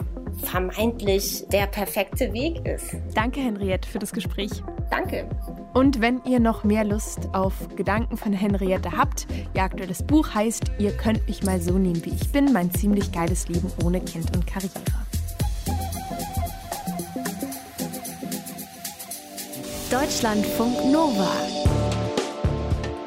vermeintlich 0.45 1.45
der 1.53 1.67
perfekte 1.67 2.33
Weg 2.33 2.67
ist. 2.67 2.97
Danke, 3.15 3.41
Henriette, 3.41 3.87
für 3.87 3.99
das 3.99 4.15
Gespräch. 4.15 4.63
Danke. 4.93 5.27
Und 5.73 6.03
wenn 6.03 6.23
ihr 6.27 6.39
noch 6.39 6.65
mehr 6.65 6.85
Lust 6.85 7.31
auf 7.33 7.55
Gedanken 7.77 8.19
von 8.19 8.35
Henriette 8.35 8.93
habt, 8.93 9.27
ihr 9.55 9.63
aktuelles 9.63 10.03
Buch 10.03 10.35
heißt 10.35 10.65
Ihr 10.79 10.93
könnt 10.93 11.27
mich 11.27 11.43
mal 11.43 11.63
so 11.63 11.79
nehmen, 11.79 12.05
wie 12.05 12.11
ich 12.11 12.31
bin, 12.31 12.53
mein 12.53 12.71
ziemlich 12.71 13.11
geiles 13.11 13.49
Leben 13.49 13.73
ohne 13.83 14.03
Kind 14.03 14.37
und 14.37 14.47
Karriere. 14.47 14.75
Deutschlandfunk 19.91 20.93
Nova. 20.93 21.31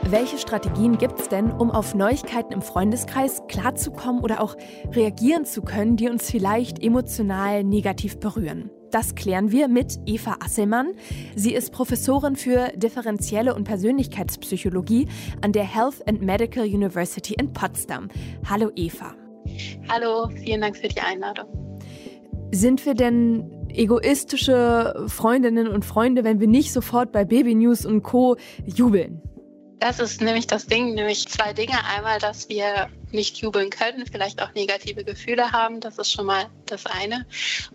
Welche 0.10 0.40
Strategien 0.40 0.98
gibt 0.98 1.20
es 1.20 1.30
denn, 1.30 1.52
um 1.52 1.70
auf 1.70 1.94
Neuigkeiten 1.94 2.54
im 2.54 2.64
Freundeskreis 2.64 3.44
klarzukommen 3.48 4.24
oder 4.24 4.42
auch 4.42 4.56
reagieren 4.92 5.46
zu 5.46 5.62
können, 5.62 5.98
die 5.98 6.10
uns 6.10 6.32
vielleicht 6.32 6.82
emotional 6.82 7.64
negativ 7.64 8.20
berühren? 8.20 8.72
Das 8.96 9.14
klären 9.14 9.52
wir 9.52 9.68
mit 9.68 10.00
Eva 10.06 10.38
Asselmann. 10.40 10.94
Sie 11.36 11.54
ist 11.54 11.74
Professorin 11.74 12.38
für 12.38 12.70
differenzielle 12.78 13.54
und 13.54 13.66
Persönlichkeitspsychologie 13.66 15.10
an 15.42 15.52
der 15.52 15.66
Health 15.66 16.08
and 16.08 16.22
Medical 16.22 16.64
University 16.64 17.34
in 17.34 17.52
Potsdam. 17.52 18.08
Hallo 18.50 18.72
Eva. 18.78 19.14
Hallo, 19.90 20.30
vielen 20.30 20.62
Dank 20.62 20.78
für 20.78 20.88
die 20.88 21.02
Einladung. 21.02 21.46
Sind 22.54 22.86
wir 22.86 22.94
denn 22.94 23.68
egoistische 23.68 25.04
Freundinnen 25.08 25.68
und 25.68 25.84
Freunde, 25.84 26.24
wenn 26.24 26.40
wir 26.40 26.48
nicht 26.48 26.72
sofort 26.72 27.12
bei 27.12 27.26
Baby 27.26 27.54
News 27.54 27.86
und 27.86 28.02
Co. 28.02 28.38
jubeln? 28.64 29.22
Das 29.80 30.00
ist 30.00 30.22
nämlich 30.22 30.48
das 30.48 30.68
Ding, 30.68 30.94
nämlich 30.94 31.28
zwei 31.28 31.54
Dinge. 31.54 31.84
Einmal, 31.86 32.20
dass 32.20 32.50
wir 32.50 32.90
nicht 33.12 33.38
jubeln 33.38 33.70
können, 33.70 34.06
vielleicht 34.06 34.42
auch 34.42 34.54
negative 34.54 35.04
Gefühle 35.04 35.52
haben. 35.52 35.80
Das 35.80 35.98
ist 35.98 36.12
schon 36.12 36.26
mal 36.26 36.50
das 36.66 36.86
eine. 36.86 37.26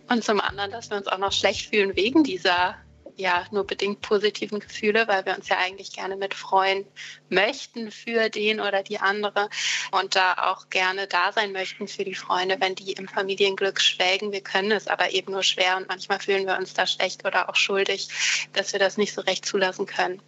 Und 0.08 0.24
zum 0.24 0.40
anderen, 0.40 0.70
dass 0.70 0.90
wir 0.90 0.96
uns 0.96 1.06
auch 1.06 1.18
noch 1.18 1.32
schlecht 1.32 1.68
fühlen 1.68 1.96
wegen 1.96 2.24
dieser 2.24 2.76
ja 3.20 3.44
nur 3.50 3.66
bedingt 3.66 4.00
positiven 4.00 4.58
Gefühle, 4.58 5.06
weil 5.06 5.24
wir 5.26 5.36
uns 5.36 5.48
ja 5.48 5.58
eigentlich 5.58 5.92
gerne 5.92 6.16
mit 6.16 6.34
freuen 6.34 6.86
möchten 7.28 7.90
für 7.90 8.28
den 8.30 8.60
oder 8.60 8.82
die 8.82 8.98
andere 8.98 9.48
und 9.92 10.16
da 10.16 10.34
auch 10.50 10.70
gerne 10.70 11.06
da 11.06 11.32
sein 11.32 11.52
möchten 11.52 11.86
für 11.86 12.04
die 12.04 12.14
Freunde, 12.14 12.56
wenn 12.60 12.74
die 12.74 12.92
im 12.92 13.06
Familienglück 13.06 13.80
schwelgen. 13.80 14.32
Wir 14.32 14.40
können 14.40 14.72
es 14.72 14.88
aber 14.88 15.10
eben 15.12 15.32
nur 15.32 15.42
schwer 15.42 15.76
und 15.76 15.88
manchmal 15.88 16.18
fühlen 16.18 16.46
wir 16.46 16.56
uns 16.56 16.74
da 16.74 16.86
schlecht 16.86 17.24
oder 17.24 17.48
auch 17.48 17.56
schuldig, 17.56 18.08
dass 18.52 18.72
wir 18.72 18.80
das 18.80 18.96
nicht 18.96 19.12
so 19.12 19.20
recht 19.20 19.44
zulassen 19.44 19.86
können. 19.86 20.22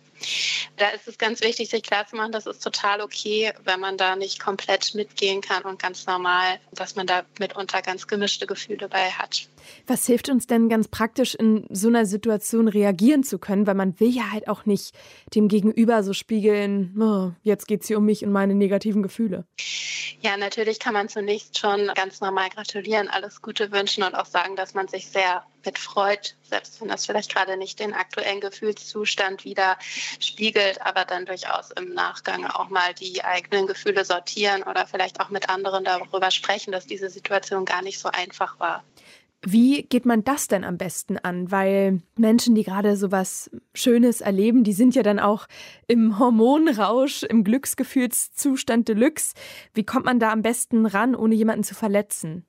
Da 0.76 0.88
ist 0.90 1.08
es 1.08 1.18
ganz 1.18 1.40
wichtig, 1.40 1.70
sich 1.70 1.82
klarzumachen, 1.82 2.32
das 2.32 2.46
ist 2.46 2.62
total 2.62 3.00
okay, 3.00 3.52
wenn 3.64 3.80
man 3.80 3.96
da 3.96 4.16
nicht 4.16 4.40
komplett 4.40 4.94
mitgehen 4.94 5.40
kann 5.40 5.62
und 5.62 5.80
ganz 5.80 6.06
normal, 6.06 6.60
dass 6.72 6.96
man 6.96 7.06
da 7.06 7.24
mitunter 7.38 7.82
ganz 7.82 8.06
gemischte 8.06 8.46
Gefühle 8.46 8.88
bei 8.88 9.10
hat. 9.10 9.48
Was 9.86 10.06
hilft 10.06 10.28
uns 10.28 10.46
denn 10.46 10.68
ganz 10.68 10.88
praktisch 10.88 11.34
in 11.34 11.66
so 11.70 11.88
einer 11.88 12.06
Situation 12.06 12.68
reagieren 12.68 13.24
zu 13.24 13.38
können, 13.38 13.66
weil 13.66 13.74
man 13.74 13.98
will 14.00 14.10
ja 14.10 14.30
halt 14.32 14.48
auch 14.48 14.66
nicht 14.66 14.94
dem 15.34 15.48
Gegenüber 15.48 16.02
so 16.02 16.12
spiegeln, 16.12 16.94
oh, 17.00 17.32
jetzt 17.42 17.66
geht 17.66 17.82
es 17.82 17.88
hier 17.88 17.98
um 17.98 18.04
mich 18.04 18.24
und 18.24 18.32
meine 18.32 18.54
negativen 18.54 19.02
Gefühle. 19.02 19.44
Ja, 20.20 20.36
natürlich 20.36 20.78
kann 20.78 20.94
man 20.94 21.08
zunächst 21.08 21.58
schon 21.58 21.90
ganz 21.94 22.20
normal 22.20 22.48
gratulieren, 22.50 23.08
alles 23.08 23.42
Gute 23.42 23.72
wünschen 23.72 24.04
und 24.04 24.14
auch 24.14 24.26
sagen, 24.26 24.54
dass 24.54 24.72
man 24.72 24.86
sich 24.86 25.08
sehr 25.08 25.44
mitfreut, 25.64 26.36
selbst 26.42 26.80
wenn 26.80 26.88
das 26.88 27.06
vielleicht 27.06 27.32
gerade 27.34 27.56
nicht 27.56 27.80
den 27.80 27.92
aktuellen 27.92 28.40
Gefühlszustand 28.40 29.44
wieder 29.44 29.76
spiegelt, 30.20 30.80
aber 30.82 31.04
dann 31.04 31.26
durchaus 31.26 31.70
im 31.72 31.92
Nachgang 31.94 32.46
auch 32.46 32.68
mal 32.68 32.94
die 32.94 33.24
eigenen 33.24 33.66
Gefühle 33.66 34.04
sortieren 34.04 34.62
oder 34.62 34.86
vielleicht 34.86 35.20
auch 35.20 35.30
mit 35.30 35.48
anderen 35.48 35.84
darüber 35.84 36.30
sprechen, 36.30 36.72
dass 36.72 36.86
diese 36.86 37.10
Situation 37.10 37.64
gar 37.64 37.82
nicht 37.82 37.98
so 37.98 38.08
einfach 38.08 38.58
war. 38.60 38.84
Wie 39.44 39.82
geht 39.82 40.06
man 40.06 40.22
das 40.22 40.46
denn 40.46 40.62
am 40.62 40.78
besten 40.78 41.18
an? 41.18 41.50
Weil 41.50 42.00
Menschen, 42.16 42.54
die 42.54 42.62
gerade 42.62 42.96
so 42.96 43.10
was 43.10 43.50
Schönes 43.74 44.20
erleben, 44.20 44.62
die 44.62 44.72
sind 44.72 44.94
ja 44.94 45.02
dann 45.02 45.18
auch 45.18 45.48
im 45.88 46.20
Hormonrausch, 46.20 47.24
im 47.24 47.42
Glücksgefühlszustand 47.42 48.88
Deluxe. 48.88 49.34
Wie 49.74 49.84
kommt 49.84 50.04
man 50.04 50.20
da 50.20 50.30
am 50.30 50.42
besten 50.42 50.86
ran, 50.86 51.16
ohne 51.16 51.34
jemanden 51.34 51.64
zu 51.64 51.74
verletzen? 51.74 52.46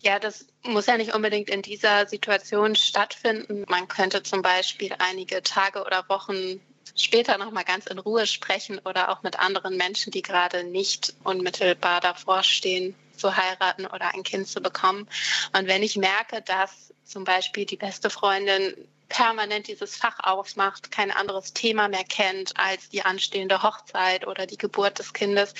Ja, 0.00 0.18
das 0.18 0.46
muss 0.62 0.86
ja 0.86 0.96
nicht 0.96 1.14
unbedingt 1.14 1.50
in 1.50 1.60
dieser 1.60 2.06
Situation 2.06 2.76
stattfinden. 2.76 3.64
Man 3.68 3.86
könnte 3.86 4.22
zum 4.22 4.40
Beispiel 4.40 4.92
einige 4.98 5.42
Tage 5.42 5.84
oder 5.84 6.04
Wochen 6.08 6.60
später 6.94 7.36
noch 7.38 7.50
mal 7.50 7.64
ganz 7.64 7.86
in 7.86 7.98
Ruhe 7.98 8.26
sprechen 8.26 8.80
oder 8.84 9.10
auch 9.10 9.22
mit 9.22 9.38
anderen 9.38 9.76
Menschen, 9.76 10.12
die 10.12 10.22
gerade 10.22 10.64
nicht 10.64 11.14
unmittelbar 11.24 12.00
davor 12.00 12.42
stehen, 12.42 12.94
zu 13.16 13.36
heiraten 13.36 13.86
oder 13.86 14.14
ein 14.14 14.22
Kind 14.22 14.48
zu 14.48 14.60
bekommen. 14.60 15.08
Und 15.56 15.66
wenn 15.66 15.82
ich 15.82 15.96
merke, 15.96 16.42
dass 16.42 16.92
zum 17.04 17.24
Beispiel 17.24 17.66
die 17.66 17.76
beste 17.76 18.10
Freundin 18.10 18.74
permanent 19.14 19.68
dieses 19.68 19.94
Fach 19.96 20.18
aufmacht, 20.18 20.90
kein 20.90 21.12
anderes 21.12 21.52
Thema 21.52 21.86
mehr 21.86 22.02
kennt 22.02 22.52
als 22.58 22.88
die 22.88 23.02
anstehende 23.02 23.62
Hochzeit 23.62 24.26
oder 24.26 24.44
die 24.44 24.58
Geburt 24.58 24.98
des 24.98 25.12
Kindes, 25.12 25.54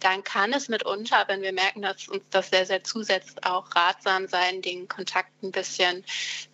dann 0.00 0.24
kann 0.24 0.54
es 0.54 0.68
mitunter, 0.70 1.24
wenn 1.26 1.42
wir 1.42 1.52
merken, 1.52 1.82
dass 1.82 2.08
uns 2.08 2.24
das 2.30 2.48
sehr, 2.48 2.64
sehr 2.64 2.82
zusetzt, 2.82 3.44
auch 3.44 3.66
ratsam 3.76 4.26
sein, 4.26 4.62
den 4.62 4.88
Kontakt 4.88 5.30
ein 5.42 5.52
bisschen 5.52 6.02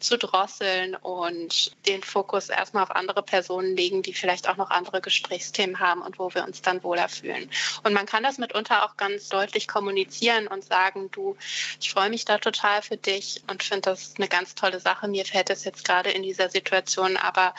zu 0.01 0.19
drosseln 0.19 0.97
und 0.97 1.71
den 1.87 2.03
Fokus 2.03 2.49
erstmal 2.49 2.83
auf 2.83 2.91
andere 2.91 3.23
Personen 3.23 3.77
legen, 3.77 4.03
die 4.03 4.13
vielleicht 4.13 4.49
auch 4.49 4.57
noch 4.57 4.71
andere 4.71 5.01
Gesprächsthemen 5.01 5.79
haben 5.79 6.03
und 6.03 6.19
wo 6.19 6.35
wir 6.35 6.43
uns 6.43 6.63
dann 6.63 6.83
wohler 6.83 7.09
fühlen. 7.09 7.49
Und 7.85 7.93
man 7.93 8.07
kann 8.07 8.25
das 8.25 8.39
mitunter 8.39 8.85
auch 8.85 8.97
ganz 8.97 9.29
deutlich 9.29 9.69
kommunizieren 9.69 10.49
und 10.49 10.65
sagen, 10.65 11.13
du, 11.13 11.37
ich 11.81 11.93
freue 11.93 12.11
mich 12.11 12.25
da 12.25 12.39
total 12.39 12.83
für 12.83 12.97
dich 12.97 13.41
und 13.49 13.63
finde 13.63 13.83
das 13.83 14.15
eine 14.17 14.27
ganz 14.27 14.57
tolle 14.57 14.81
Sache. 14.81 15.07
Mir 15.07 15.25
fällt 15.25 15.51
es 15.51 15.63
jetzt 15.63 15.85
gerade 15.85 16.11
in 16.11 16.25
dieser 16.41 16.51
Situation 16.51 17.17
aber 17.17 17.55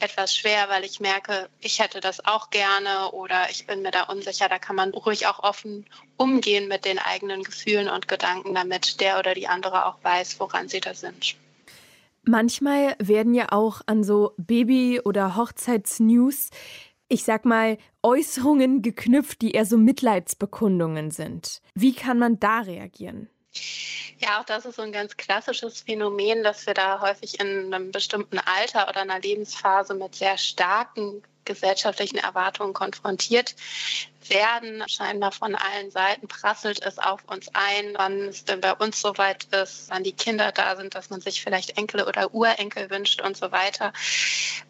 etwas 0.00 0.36
schwer, 0.36 0.68
weil 0.68 0.84
ich 0.84 1.00
merke, 1.00 1.48
ich 1.60 1.80
hätte 1.80 2.00
das 2.00 2.24
auch 2.24 2.50
gerne 2.50 3.12
oder 3.12 3.50
ich 3.50 3.66
bin 3.66 3.82
mir 3.82 3.90
da 3.90 4.04
unsicher. 4.04 4.48
Da 4.48 4.58
kann 4.58 4.76
man 4.76 4.90
ruhig 4.90 5.26
auch 5.26 5.42
offen 5.42 5.86
umgehen 6.16 6.68
mit 6.68 6.84
den 6.84 6.98
eigenen 6.98 7.42
Gefühlen 7.42 7.88
und 7.88 8.08
Gedanken, 8.08 8.54
damit 8.54 9.00
der 9.00 9.18
oder 9.18 9.34
die 9.34 9.48
andere 9.48 9.86
auch 9.86 9.96
weiß, 10.02 10.40
woran 10.40 10.68
sie 10.68 10.80
da 10.80 10.94
sind. 10.94 11.36
Manchmal 12.22 12.96
werden 12.98 13.34
ja 13.34 13.52
auch 13.52 13.82
an 13.86 14.02
so 14.02 14.32
Baby- 14.36 15.00
oder 15.00 15.36
Hochzeitsnews, 15.36 16.50
ich 17.08 17.22
sag 17.22 17.44
mal, 17.44 17.78
Äußerungen 18.02 18.82
geknüpft, 18.82 19.42
die 19.42 19.52
eher 19.52 19.66
so 19.66 19.78
Mitleidsbekundungen 19.78 21.12
sind. 21.12 21.62
Wie 21.74 21.94
kann 21.94 22.18
man 22.18 22.40
da 22.40 22.60
reagieren? 22.60 23.28
Ja, 24.18 24.40
auch 24.40 24.44
das 24.44 24.64
ist 24.64 24.76
so 24.76 24.82
ein 24.82 24.92
ganz 24.92 25.16
klassisches 25.16 25.82
Phänomen, 25.82 26.42
dass 26.42 26.66
wir 26.66 26.74
da 26.74 27.00
häufig 27.00 27.38
in 27.38 27.72
einem 27.72 27.90
bestimmten 27.92 28.38
Alter 28.38 28.88
oder 28.88 29.02
einer 29.02 29.20
Lebensphase 29.20 29.94
mit 29.94 30.14
sehr 30.14 30.38
starken 30.38 31.22
gesellschaftlichen 31.44 32.18
Erwartungen 32.18 32.72
konfrontiert 32.72 33.54
werden. 34.30 34.82
Scheinbar 34.88 35.32
von 35.32 35.54
allen 35.54 35.90
Seiten 35.90 36.28
prasselt 36.28 36.84
es 36.84 36.98
auf 36.98 37.20
uns 37.26 37.48
ein, 37.52 37.94
wann 37.94 38.28
es 38.28 38.44
denn 38.44 38.60
bei 38.60 38.72
uns 38.74 39.00
soweit 39.00 39.44
ist, 39.44 39.90
wann 39.90 40.04
die 40.04 40.12
Kinder 40.12 40.52
da 40.52 40.76
sind, 40.76 40.94
dass 40.94 41.10
man 41.10 41.20
sich 41.20 41.42
vielleicht 41.42 41.76
Enkel 41.76 42.02
oder 42.02 42.34
Urenkel 42.34 42.90
wünscht 42.90 43.20
und 43.20 43.36
so 43.36 43.52
weiter. 43.52 43.92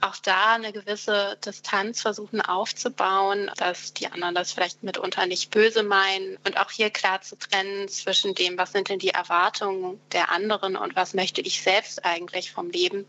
Auch 0.01 0.17
da 0.17 0.55
eine 0.55 0.73
gewisse 0.73 1.39
Distanz 1.45 2.03
versuchen 2.03 2.41
aufzubauen, 2.41 3.51
dass 3.57 3.93
die 3.93 4.07
anderen 4.09 4.35
das 4.35 4.53
vielleicht 4.53 4.83
mitunter 4.83 5.27
nicht 5.27 5.51
böse 5.51 5.83
meinen 5.83 6.37
und 6.45 6.59
auch 6.59 6.71
hier 6.71 6.91
klar 6.91 7.21
zu 7.23 7.37
trennen 7.37 7.89
zwischen 7.89 8.35
dem, 8.35 8.59
was 8.59 8.73
sind 8.73 8.89
denn 8.89 8.99
die 8.99 9.11
Erwartungen 9.11 10.01
der 10.13 10.31
anderen 10.31 10.77
und 10.77 10.97
was 10.97 11.15
möchte 11.15 11.41
ich 11.41 11.63
selbst 11.63 12.05
eigentlich 12.05 12.53
vom 12.53 12.71
Leben. 12.71 13.07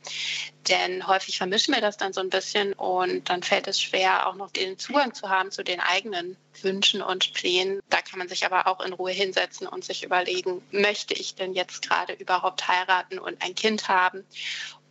Denn 0.67 1.07
häufig 1.07 1.37
vermischen 1.37 1.73
wir 1.73 1.81
das 1.81 1.97
dann 1.97 2.13
so 2.13 2.19
ein 2.19 2.29
bisschen 2.29 2.73
und 2.73 3.29
dann 3.29 3.41
fällt 3.41 3.67
es 3.67 3.81
schwer, 3.81 4.27
auch 4.27 4.35
noch 4.35 4.51
den 4.51 4.77
Zugang 4.77 5.13
zu 5.13 5.29
haben 5.29 5.51
zu 5.51 5.63
den 5.63 5.79
eigenen 5.79 6.35
Wünschen 6.61 7.01
und 7.01 7.33
Plänen. 7.33 7.79
Da 7.89 8.01
kann 8.01 8.19
man 8.19 8.27
sich 8.27 8.45
aber 8.45 8.67
auch 8.67 8.81
in 8.81 8.93
Ruhe 8.93 9.11
hinsetzen 9.11 9.67
und 9.67 9.85
sich 9.85 10.03
überlegen, 10.03 10.61
möchte 10.71 11.13
ich 11.13 11.35
denn 11.35 11.53
jetzt 11.53 11.87
gerade 11.87 12.13
überhaupt 12.13 12.67
heiraten 12.67 13.19
und 13.19 13.41
ein 13.41 13.55
Kind 13.55 13.87
haben? 13.87 14.25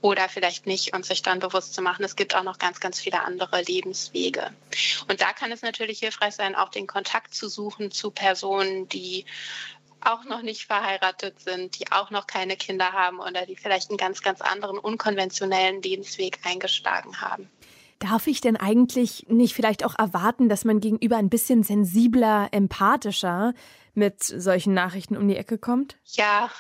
Oder 0.03 0.29
vielleicht 0.29 0.67
nicht 0.67 0.95
und 0.95 1.05
sich 1.05 1.23
dann 1.23 1.41
bewusst 1.41 1.75
zu 1.75 1.83
machen, 1.83 2.05
es 2.05 2.17
gibt 2.17 2.37
auch 2.37 2.43
noch 2.43 2.59
ganz, 2.59 2.81
ganz 2.81 3.01
viele 3.01 3.23
andere 3.23 3.63
Lebenswege. 3.63 4.53
Und 5.09 5.21
da 5.21 5.33
kann 5.33 5.51
es 5.51 5.63
natürlich 5.63 6.01
hilfreich 6.01 6.35
sein, 6.35 6.55
auch 6.55 6.69
den 6.69 6.87
Kontakt 6.87 7.35
zu 7.35 7.49
suchen 7.49 7.91
zu 7.91 8.11
Personen, 8.11 8.89
die 8.89 9.25
auch 10.07 10.25
noch 10.25 10.43
nicht 10.43 10.67
verheiratet 10.67 11.41
sind, 11.41 11.79
die 11.79 11.91
auch 11.93 12.11
noch 12.11 12.27
keine 12.27 12.57
Kinder 12.57 12.93
haben 12.93 13.21
oder 13.21 13.47
die 13.47 13.57
vielleicht 13.57 13.91
einen 13.91 13.99
ganz, 13.99 14.23
ganz 14.23 14.41
anderen 14.41 14.79
unkonventionellen 14.79 15.83
Lebensweg 15.83 16.41
eingeschlagen 16.45 17.21
haben. 17.21 17.51
Darf 17.99 18.27
ich 18.27 18.41
denn 18.41 18.57
eigentlich 18.57 19.27
nicht 19.29 19.55
vielleicht 19.55 19.85
auch 19.85 19.99
erwarten, 19.99 20.49
dass 20.49 20.65
man 20.65 20.81
gegenüber 20.81 21.17
ein 21.17 21.31
bisschen 21.31 21.63
sensibler, 21.63 22.49
empathischer 22.53 23.55
mit 23.95 24.23
solchen 24.23 24.75
Nachrichten 24.75 25.17
um 25.17 25.27
die 25.27 25.37
Ecke 25.37 25.57
kommt? 25.57 25.97
Ja, 26.05 26.51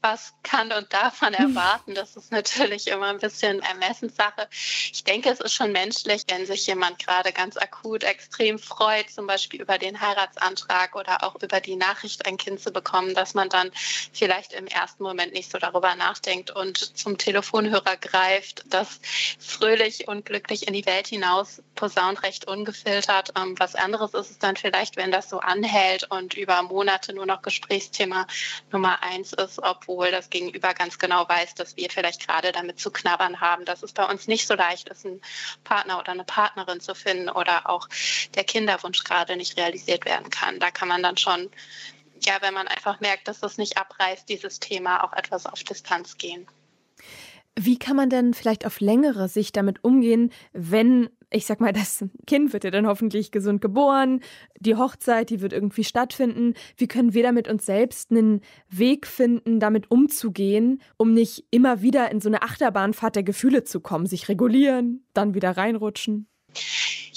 was 0.00 0.32
kann 0.42 0.72
und 0.72 0.92
darf 0.92 1.20
man 1.22 1.36
hm. 1.36 1.56
erwarten? 1.56 1.94
Das 1.94 2.16
ist 2.16 2.30
natürlich 2.30 2.86
immer 2.88 3.06
ein 3.08 3.18
bisschen 3.18 3.60
Ermessenssache. 3.62 4.48
Ich 4.50 5.02
denke, 5.04 5.30
es 5.30 5.40
ist 5.40 5.54
schon 5.54 5.72
menschlich, 5.72 6.22
wenn 6.28 6.46
sich 6.46 6.66
jemand 6.66 6.98
gerade 6.98 7.32
ganz 7.32 7.56
akut 7.56 8.04
extrem 8.04 8.58
freut, 8.58 9.10
zum 9.10 9.26
Beispiel 9.26 9.60
über 9.60 9.78
den 9.78 10.00
Heiratsantrag 10.00 10.94
oder 10.94 11.24
auch 11.24 11.36
über 11.42 11.60
die 11.60 11.76
Nachricht, 11.76 12.26
ein 12.26 12.36
Kind 12.36 12.60
zu 12.60 12.70
bekommen, 12.70 13.14
dass 13.14 13.34
man 13.34 13.48
dann 13.48 13.70
vielleicht 14.12 14.52
im 14.52 14.66
ersten 14.66 15.02
Moment 15.02 15.32
nicht 15.32 15.50
so 15.50 15.58
darüber 15.58 15.94
nachdenkt 15.96 16.50
und 16.50 16.78
zum 16.96 17.18
Telefonhörer 17.18 17.96
greift, 17.96 18.64
das 18.66 19.00
fröhlich 19.38 20.06
und 20.06 20.24
glücklich 20.24 20.68
in 20.68 20.74
die 20.74 20.86
Welt 20.86 21.08
hinaus 21.08 21.62
posaunt, 21.74 22.22
recht 22.22 22.46
ungefiltert. 22.46 23.32
Ähm, 23.36 23.58
was 23.58 23.74
anderes 23.74 24.14
ist 24.14 24.30
es 24.30 24.38
dann 24.38 24.56
vielleicht, 24.56 24.96
wenn 24.96 25.10
das 25.10 25.28
so 25.28 25.40
anhält 25.40 26.10
und 26.10 26.34
über 26.34 26.62
Monate 26.62 27.12
nur 27.12 27.26
noch 27.26 27.42
Gesprächsthema 27.42 28.26
Nummer 28.70 29.02
eins 29.02 29.32
ist, 29.32 29.60
ob 29.62 29.87
obwohl 29.88 30.10
das 30.10 30.28
Gegenüber 30.30 30.74
ganz 30.74 30.98
genau 30.98 31.28
weiß, 31.28 31.54
dass 31.54 31.76
wir 31.76 31.88
vielleicht 31.90 32.26
gerade 32.26 32.52
damit 32.52 32.78
zu 32.78 32.90
knabbern 32.90 33.40
haben, 33.40 33.64
dass 33.64 33.82
es 33.82 33.92
bei 33.92 34.04
uns 34.04 34.28
nicht 34.28 34.46
so 34.46 34.54
leicht 34.54 34.88
ist, 34.88 35.06
einen 35.06 35.20
Partner 35.64 35.98
oder 35.98 36.12
eine 36.12 36.24
Partnerin 36.24 36.80
zu 36.80 36.94
finden 36.94 37.30
oder 37.30 37.68
auch 37.68 37.88
der 38.34 38.44
Kinderwunsch 38.44 39.02
gerade 39.04 39.36
nicht 39.36 39.56
realisiert 39.56 40.04
werden 40.04 40.28
kann. 40.30 40.60
Da 40.60 40.70
kann 40.70 40.88
man 40.88 41.02
dann 41.02 41.16
schon, 41.16 41.50
ja, 42.20 42.34
wenn 42.40 42.54
man 42.54 42.68
einfach 42.68 43.00
merkt, 43.00 43.28
dass 43.28 43.40
das 43.40 43.56
nicht 43.56 43.78
abreißt, 43.78 44.28
dieses 44.28 44.60
Thema 44.60 45.04
auch 45.04 45.14
etwas 45.14 45.46
auf 45.46 45.64
Distanz 45.64 46.18
gehen. 46.18 46.46
Wie 47.58 47.78
kann 47.78 47.96
man 47.96 48.10
denn 48.10 48.34
vielleicht 48.34 48.66
auf 48.66 48.80
längere 48.80 49.28
Sicht 49.28 49.56
damit 49.56 49.82
umgehen, 49.82 50.32
wenn 50.52 51.08
ich 51.30 51.46
sag 51.46 51.60
mal, 51.60 51.72
das 51.72 52.04
Kind 52.26 52.52
wird 52.52 52.64
ja 52.64 52.70
dann 52.70 52.86
hoffentlich 52.86 53.30
gesund 53.30 53.60
geboren, 53.60 54.20
die 54.58 54.76
Hochzeit, 54.76 55.30
die 55.30 55.40
wird 55.40 55.52
irgendwie 55.52 55.84
stattfinden. 55.84 56.54
Wie 56.76 56.88
können 56.88 57.14
wir 57.14 57.22
damit 57.22 57.48
uns 57.48 57.66
selbst 57.66 58.10
einen 58.10 58.40
Weg 58.68 59.06
finden, 59.06 59.60
damit 59.60 59.90
umzugehen, 59.90 60.80
um 60.96 61.12
nicht 61.12 61.44
immer 61.50 61.82
wieder 61.82 62.10
in 62.10 62.20
so 62.20 62.28
eine 62.28 62.42
Achterbahnfahrt 62.42 63.16
der 63.16 63.22
Gefühle 63.22 63.64
zu 63.64 63.80
kommen, 63.80 64.06
sich 64.06 64.28
regulieren, 64.28 65.04
dann 65.12 65.34
wieder 65.34 65.56
reinrutschen? 65.56 66.26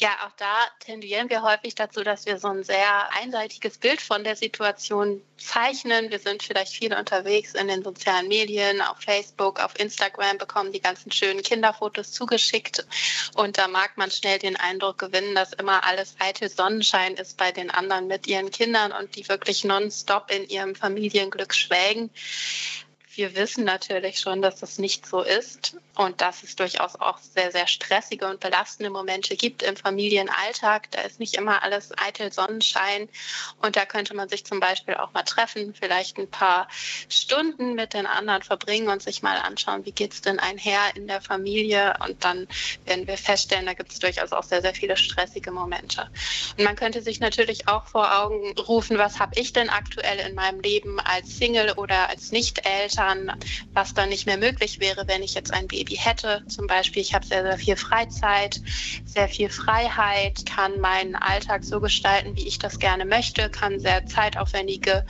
Ja, 0.01 0.17
auch 0.25 0.31
da 0.35 0.65
tendieren 0.79 1.29
wir 1.29 1.43
häufig 1.43 1.75
dazu, 1.75 2.01
dass 2.03 2.25
wir 2.25 2.39
so 2.39 2.47
ein 2.47 2.63
sehr 2.63 3.13
einseitiges 3.13 3.77
Bild 3.77 4.01
von 4.01 4.23
der 4.23 4.35
Situation 4.35 5.21
zeichnen. 5.37 6.09
Wir 6.09 6.17
sind 6.17 6.41
vielleicht 6.41 6.73
viel 6.73 6.91
unterwegs 6.91 7.53
in 7.53 7.67
den 7.67 7.83
sozialen 7.83 8.27
Medien, 8.27 8.81
auf 8.81 8.97
Facebook, 8.97 9.59
auf 9.59 9.79
Instagram, 9.79 10.39
bekommen 10.39 10.71
die 10.71 10.81
ganzen 10.81 11.11
schönen 11.11 11.43
Kinderfotos 11.43 12.13
zugeschickt. 12.13 12.83
Und 13.35 13.59
da 13.59 13.67
mag 13.67 13.95
man 13.95 14.09
schnell 14.09 14.39
den 14.39 14.55
Eindruck 14.55 14.97
gewinnen, 14.97 15.35
dass 15.35 15.53
immer 15.53 15.83
alles 15.83 16.15
eitel 16.17 16.49
Sonnenschein 16.49 17.13
ist 17.13 17.37
bei 17.37 17.51
den 17.51 17.69
anderen 17.69 18.07
mit 18.07 18.25
ihren 18.25 18.49
Kindern 18.49 18.91
und 18.93 19.15
die 19.15 19.29
wirklich 19.29 19.63
nonstop 19.63 20.31
in 20.31 20.49
ihrem 20.49 20.73
Familienglück 20.73 21.53
schwelgen. 21.53 22.09
Wir 23.15 23.35
wissen 23.35 23.65
natürlich 23.65 24.19
schon, 24.19 24.41
dass 24.41 24.61
das 24.61 24.77
nicht 24.77 25.05
so 25.05 25.21
ist 25.21 25.75
und 25.95 26.21
dass 26.21 26.43
es 26.43 26.55
durchaus 26.55 26.95
auch 26.95 27.17
sehr, 27.17 27.51
sehr 27.51 27.67
stressige 27.67 28.25
und 28.27 28.39
belastende 28.39 28.89
Momente 28.89 29.35
gibt 29.35 29.63
im 29.63 29.75
Familienalltag. 29.75 30.89
Da 30.91 31.01
ist 31.01 31.19
nicht 31.19 31.35
immer 31.35 31.61
alles 31.61 31.91
eitel 31.97 32.31
Sonnenschein 32.31 33.09
und 33.61 33.75
da 33.75 33.85
könnte 33.85 34.13
man 34.13 34.29
sich 34.29 34.45
zum 34.45 34.61
Beispiel 34.61 34.95
auch 34.95 35.11
mal 35.11 35.23
treffen, 35.23 35.73
vielleicht 35.73 36.17
ein 36.19 36.29
paar 36.29 36.69
Stunden 37.09 37.73
mit 37.75 37.93
den 37.93 38.05
anderen 38.05 38.43
verbringen 38.43 38.87
und 38.87 39.03
sich 39.03 39.21
mal 39.21 39.37
anschauen, 39.37 39.85
wie 39.85 39.91
geht 39.91 40.13
es 40.13 40.21
denn 40.21 40.39
einher 40.39 40.79
in 40.95 41.07
der 41.07 41.19
Familie 41.19 41.95
und 42.07 42.23
dann 42.23 42.47
werden 42.85 43.07
wir 43.07 43.17
feststellen, 43.17 43.65
da 43.65 43.73
gibt 43.73 43.91
es 43.91 43.99
durchaus 43.99 44.31
auch 44.31 44.43
sehr, 44.43 44.61
sehr 44.61 44.73
viele 44.73 44.95
stressige 44.95 45.51
Momente. 45.51 46.07
Und 46.57 46.63
man 46.63 46.77
könnte 46.77 47.01
sich 47.01 47.19
natürlich 47.19 47.67
auch 47.67 47.87
vor 47.87 48.21
Augen 48.21 48.57
rufen, 48.57 48.97
was 48.97 49.19
habe 49.19 49.33
ich 49.35 49.51
denn 49.51 49.69
aktuell 49.69 50.19
in 50.19 50.33
meinem 50.33 50.61
Leben 50.61 51.01
als 51.01 51.37
Single 51.37 51.73
oder 51.73 52.07
als 52.07 52.31
Nicht-Eltern 52.31 53.00
Eltern, 53.01 53.31
was 53.73 53.93
dann 53.93 54.09
nicht 54.09 54.25
mehr 54.25 54.37
möglich 54.37 54.79
wäre, 54.79 55.07
wenn 55.07 55.23
ich 55.23 55.33
jetzt 55.33 55.53
ein 55.53 55.67
Baby 55.67 55.95
hätte. 55.95 56.43
Zum 56.47 56.67
Beispiel, 56.67 57.01
ich 57.01 57.13
habe 57.13 57.25
sehr, 57.25 57.43
sehr 57.43 57.57
viel 57.57 57.75
Freizeit, 57.75 58.61
sehr 59.05 59.27
viel 59.27 59.49
Freiheit, 59.49 60.45
kann 60.45 60.79
meinen 60.79 61.15
Alltag 61.15 61.63
so 61.63 61.79
gestalten, 61.79 62.35
wie 62.35 62.47
ich 62.47 62.59
das 62.59 62.79
gerne 62.79 63.05
möchte, 63.05 63.49
kann 63.49 63.79
sehr 63.79 64.05
zeitaufwendige 64.05 65.05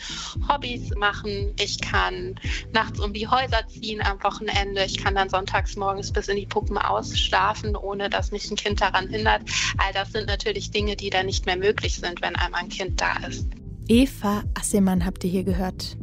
Hobbys 0.48 0.92
machen. 0.96 1.54
Ich 1.60 1.82
kann 1.82 2.40
nachts 2.74 3.00
um 3.00 3.14
die 3.14 3.28
Häuser 3.28 3.68
ziehen 3.68 4.02
am 4.02 4.24
Wochenende. 4.24 4.84
Ich 4.86 4.98
kann 4.98 5.16
dann 5.16 5.30
sonntags 5.30 5.76
morgens 5.76 6.12
bis 6.12 6.28
in 6.28 6.38
die 6.38 6.46
Puppen 6.46 6.78
ausschlafen, 6.78 7.76
ohne 7.76 8.10
dass 8.10 8.32
mich 8.32 8.50
ein 8.50 8.58
Kind 8.58 8.82
daran 8.82 9.10
hindert. 9.10 9.44
All 9.78 9.94
das 9.94 10.12
sind 10.12 10.28
natürlich 10.28 10.72
Dinge, 10.72 10.96
die 10.96 11.10
dann 11.10 11.26
nicht 11.26 11.46
mehr 11.46 11.58
möglich 11.58 11.96
sind, 11.96 12.22
wenn 12.22 12.36
einmal 12.36 12.62
ein 12.62 12.70
Kind 12.70 13.02
da 13.02 13.18
ist. 13.28 13.48
Eva 13.88 14.44
Assemann 14.54 15.06
habt 15.06 15.24
ihr 15.24 15.30
hier 15.30 15.44
gehört. 15.44 15.98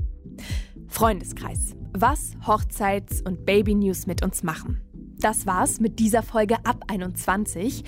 Freundeskreis 0.88 1.77
was 1.92 2.36
Hochzeits- 2.46 3.22
und 3.22 3.44
Baby-News 3.44 4.06
mit 4.06 4.22
uns 4.22 4.42
machen. 4.42 4.80
Das 5.20 5.46
war's 5.46 5.80
mit 5.80 5.98
dieser 5.98 6.22
Folge 6.22 6.56
ab 6.64 6.84
21. 6.88 7.84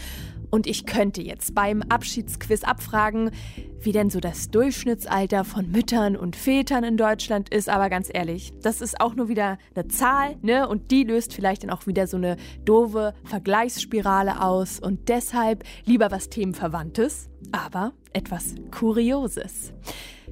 Und 0.50 0.66
ich 0.66 0.84
könnte 0.84 1.22
jetzt 1.22 1.54
beim 1.54 1.82
Abschiedsquiz 1.82 2.64
abfragen, 2.64 3.30
wie 3.78 3.92
denn 3.92 4.10
so 4.10 4.18
das 4.18 4.50
Durchschnittsalter 4.50 5.44
von 5.44 5.70
Müttern 5.70 6.16
und 6.16 6.34
Vätern 6.34 6.82
in 6.82 6.96
Deutschland 6.96 7.48
ist. 7.50 7.68
Aber 7.68 7.88
ganz 7.88 8.10
ehrlich, 8.12 8.52
das 8.60 8.80
ist 8.80 9.00
auch 9.00 9.14
nur 9.14 9.28
wieder 9.28 9.58
eine 9.76 9.86
Zahl, 9.86 10.36
ne? 10.42 10.68
Und 10.68 10.90
die 10.90 11.04
löst 11.04 11.32
vielleicht 11.32 11.62
dann 11.62 11.70
auch 11.70 11.86
wieder 11.86 12.08
so 12.08 12.16
eine 12.16 12.36
doofe 12.64 13.14
Vergleichsspirale 13.24 14.42
aus. 14.42 14.80
Und 14.80 15.08
deshalb 15.08 15.62
lieber 15.84 16.10
was 16.10 16.28
Themenverwandtes, 16.30 17.30
aber 17.52 17.92
etwas 18.12 18.56
Kurioses. 18.72 19.72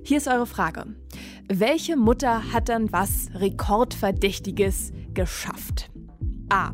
Hier 0.03 0.17
ist 0.17 0.27
eure 0.27 0.47
Frage. 0.47 0.87
Welche 1.50 1.97
Mutter 1.97 2.52
hat 2.52 2.69
dann 2.69 2.93
was 2.93 3.30
Rekordverdächtiges 3.34 4.93
geschafft? 5.15 5.91
A. 6.50 6.73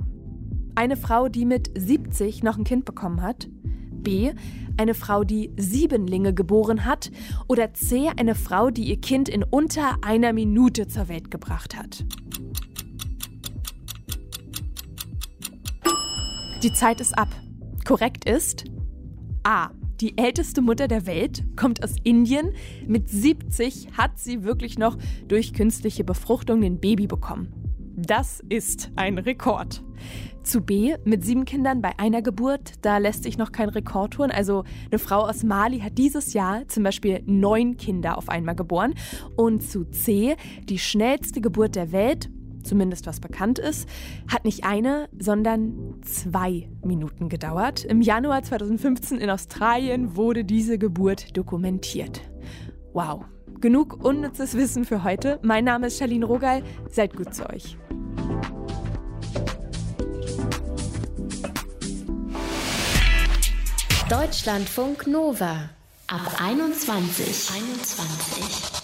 Eine 0.74 0.96
Frau, 0.96 1.28
die 1.28 1.44
mit 1.44 1.70
70 1.78 2.42
noch 2.42 2.58
ein 2.58 2.64
Kind 2.64 2.84
bekommen 2.84 3.22
hat. 3.22 3.48
B. 3.92 4.32
Eine 4.76 4.94
Frau, 4.94 5.22
die 5.22 5.52
Siebenlinge 5.56 6.34
geboren 6.34 6.84
hat. 6.84 7.12
Oder 7.46 7.72
C. 7.72 8.10
Eine 8.16 8.34
Frau, 8.34 8.70
die 8.70 8.88
ihr 8.88 9.00
Kind 9.00 9.28
in 9.28 9.44
unter 9.44 9.98
einer 10.02 10.32
Minute 10.32 10.88
zur 10.88 11.08
Welt 11.08 11.30
gebracht 11.30 11.76
hat. 11.76 12.04
Die 16.64 16.72
Zeit 16.72 17.00
ist 17.00 17.16
ab. 17.16 17.28
Korrekt 17.84 18.28
ist 18.28 18.64
A. 19.44 19.70
Die 20.00 20.18
älteste 20.18 20.60
Mutter 20.60 20.88
der 20.88 21.06
Welt 21.06 21.44
kommt 21.56 21.84
aus 21.84 21.94
Indien. 22.02 22.50
Mit 22.86 23.08
70 23.08 23.88
hat 23.96 24.18
sie 24.18 24.42
wirklich 24.42 24.76
noch 24.76 24.98
durch 25.28 25.52
künstliche 25.52 26.02
Befruchtung 26.02 26.64
ein 26.64 26.80
Baby 26.80 27.06
bekommen. 27.06 27.52
Das 27.96 28.42
ist 28.48 28.90
ein 28.96 29.18
Rekord. 29.18 29.84
Zu 30.42 30.60
B, 30.60 30.96
mit 31.04 31.24
sieben 31.24 31.44
Kindern 31.44 31.80
bei 31.80 31.96
einer 31.98 32.22
Geburt, 32.22 32.72
da 32.82 32.98
lässt 32.98 33.22
sich 33.22 33.38
noch 33.38 33.52
kein 33.52 33.68
Rekord 33.68 34.14
tun. 34.14 34.32
Also 34.32 34.64
eine 34.90 34.98
Frau 34.98 35.20
aus 35.20 35.44
Mali 35.44 35.78
hat 35.78 35.96
dieses 35.96 36.32
Jahr 36.32 36.66
zum 36.66 36.82
Beispiel 36.82 37.22
neun 37.24 37.76
Kinder 37.76 38.18
auf 38.18 38.28
einmal 38.28 38.56
geboren. 38.56 38.94
Und 39.36 39.62
zu 39.62 39.84
C, 39.84 40.34
die 40.64 40.80
schnellste 40.80 41.40
Geburt 41.40 41.76
der 41.76 41.92
Welt, 41.92 42.30
zumindest 42.64 43.06
was 43.06 43.20
bekannt 43.20 43.58
ist, 43.58 43.88
hat 44.28 44.44
nicht 44.44 44.64
eine, 44.64 45.08
sondern 45.18 46.00
zwei 46.02 46.68
Minuten 46.84 47.28
gedauert. 47.28 47.84
Im 47.84 48.00
Januar 48.00 48.42
2015 48.42 49.18
in 49.18 49.30
Australien 49.30 50.16
wurde 50.16 50.44
diese 50.44 50.78
Geburt 50.78 51.36
dokumentiert. 51.36 52.20
Wow, 52.92 53.24
genug 53.60 54.04
unnützes 54.04 54.56
Wissen 54.56 54.84
für 54.84 55.04
heute. 55.04 55.38
Mein 55.42 55.64
Name 55.64 55.88
ist 55.88 55.98
Charlene 55.98 56.26
Rogal. 56.26 56.62
Seid 56.90 57.16
gut 57.16 57.34
zu 57.34 57.48
euch. 57.48 57.76
Deutschlandfunk 64.08 65.06
Nova 65.06 65.70
ab 66.08 66.36
21. 66.38 67.50
21. 67.50 68.83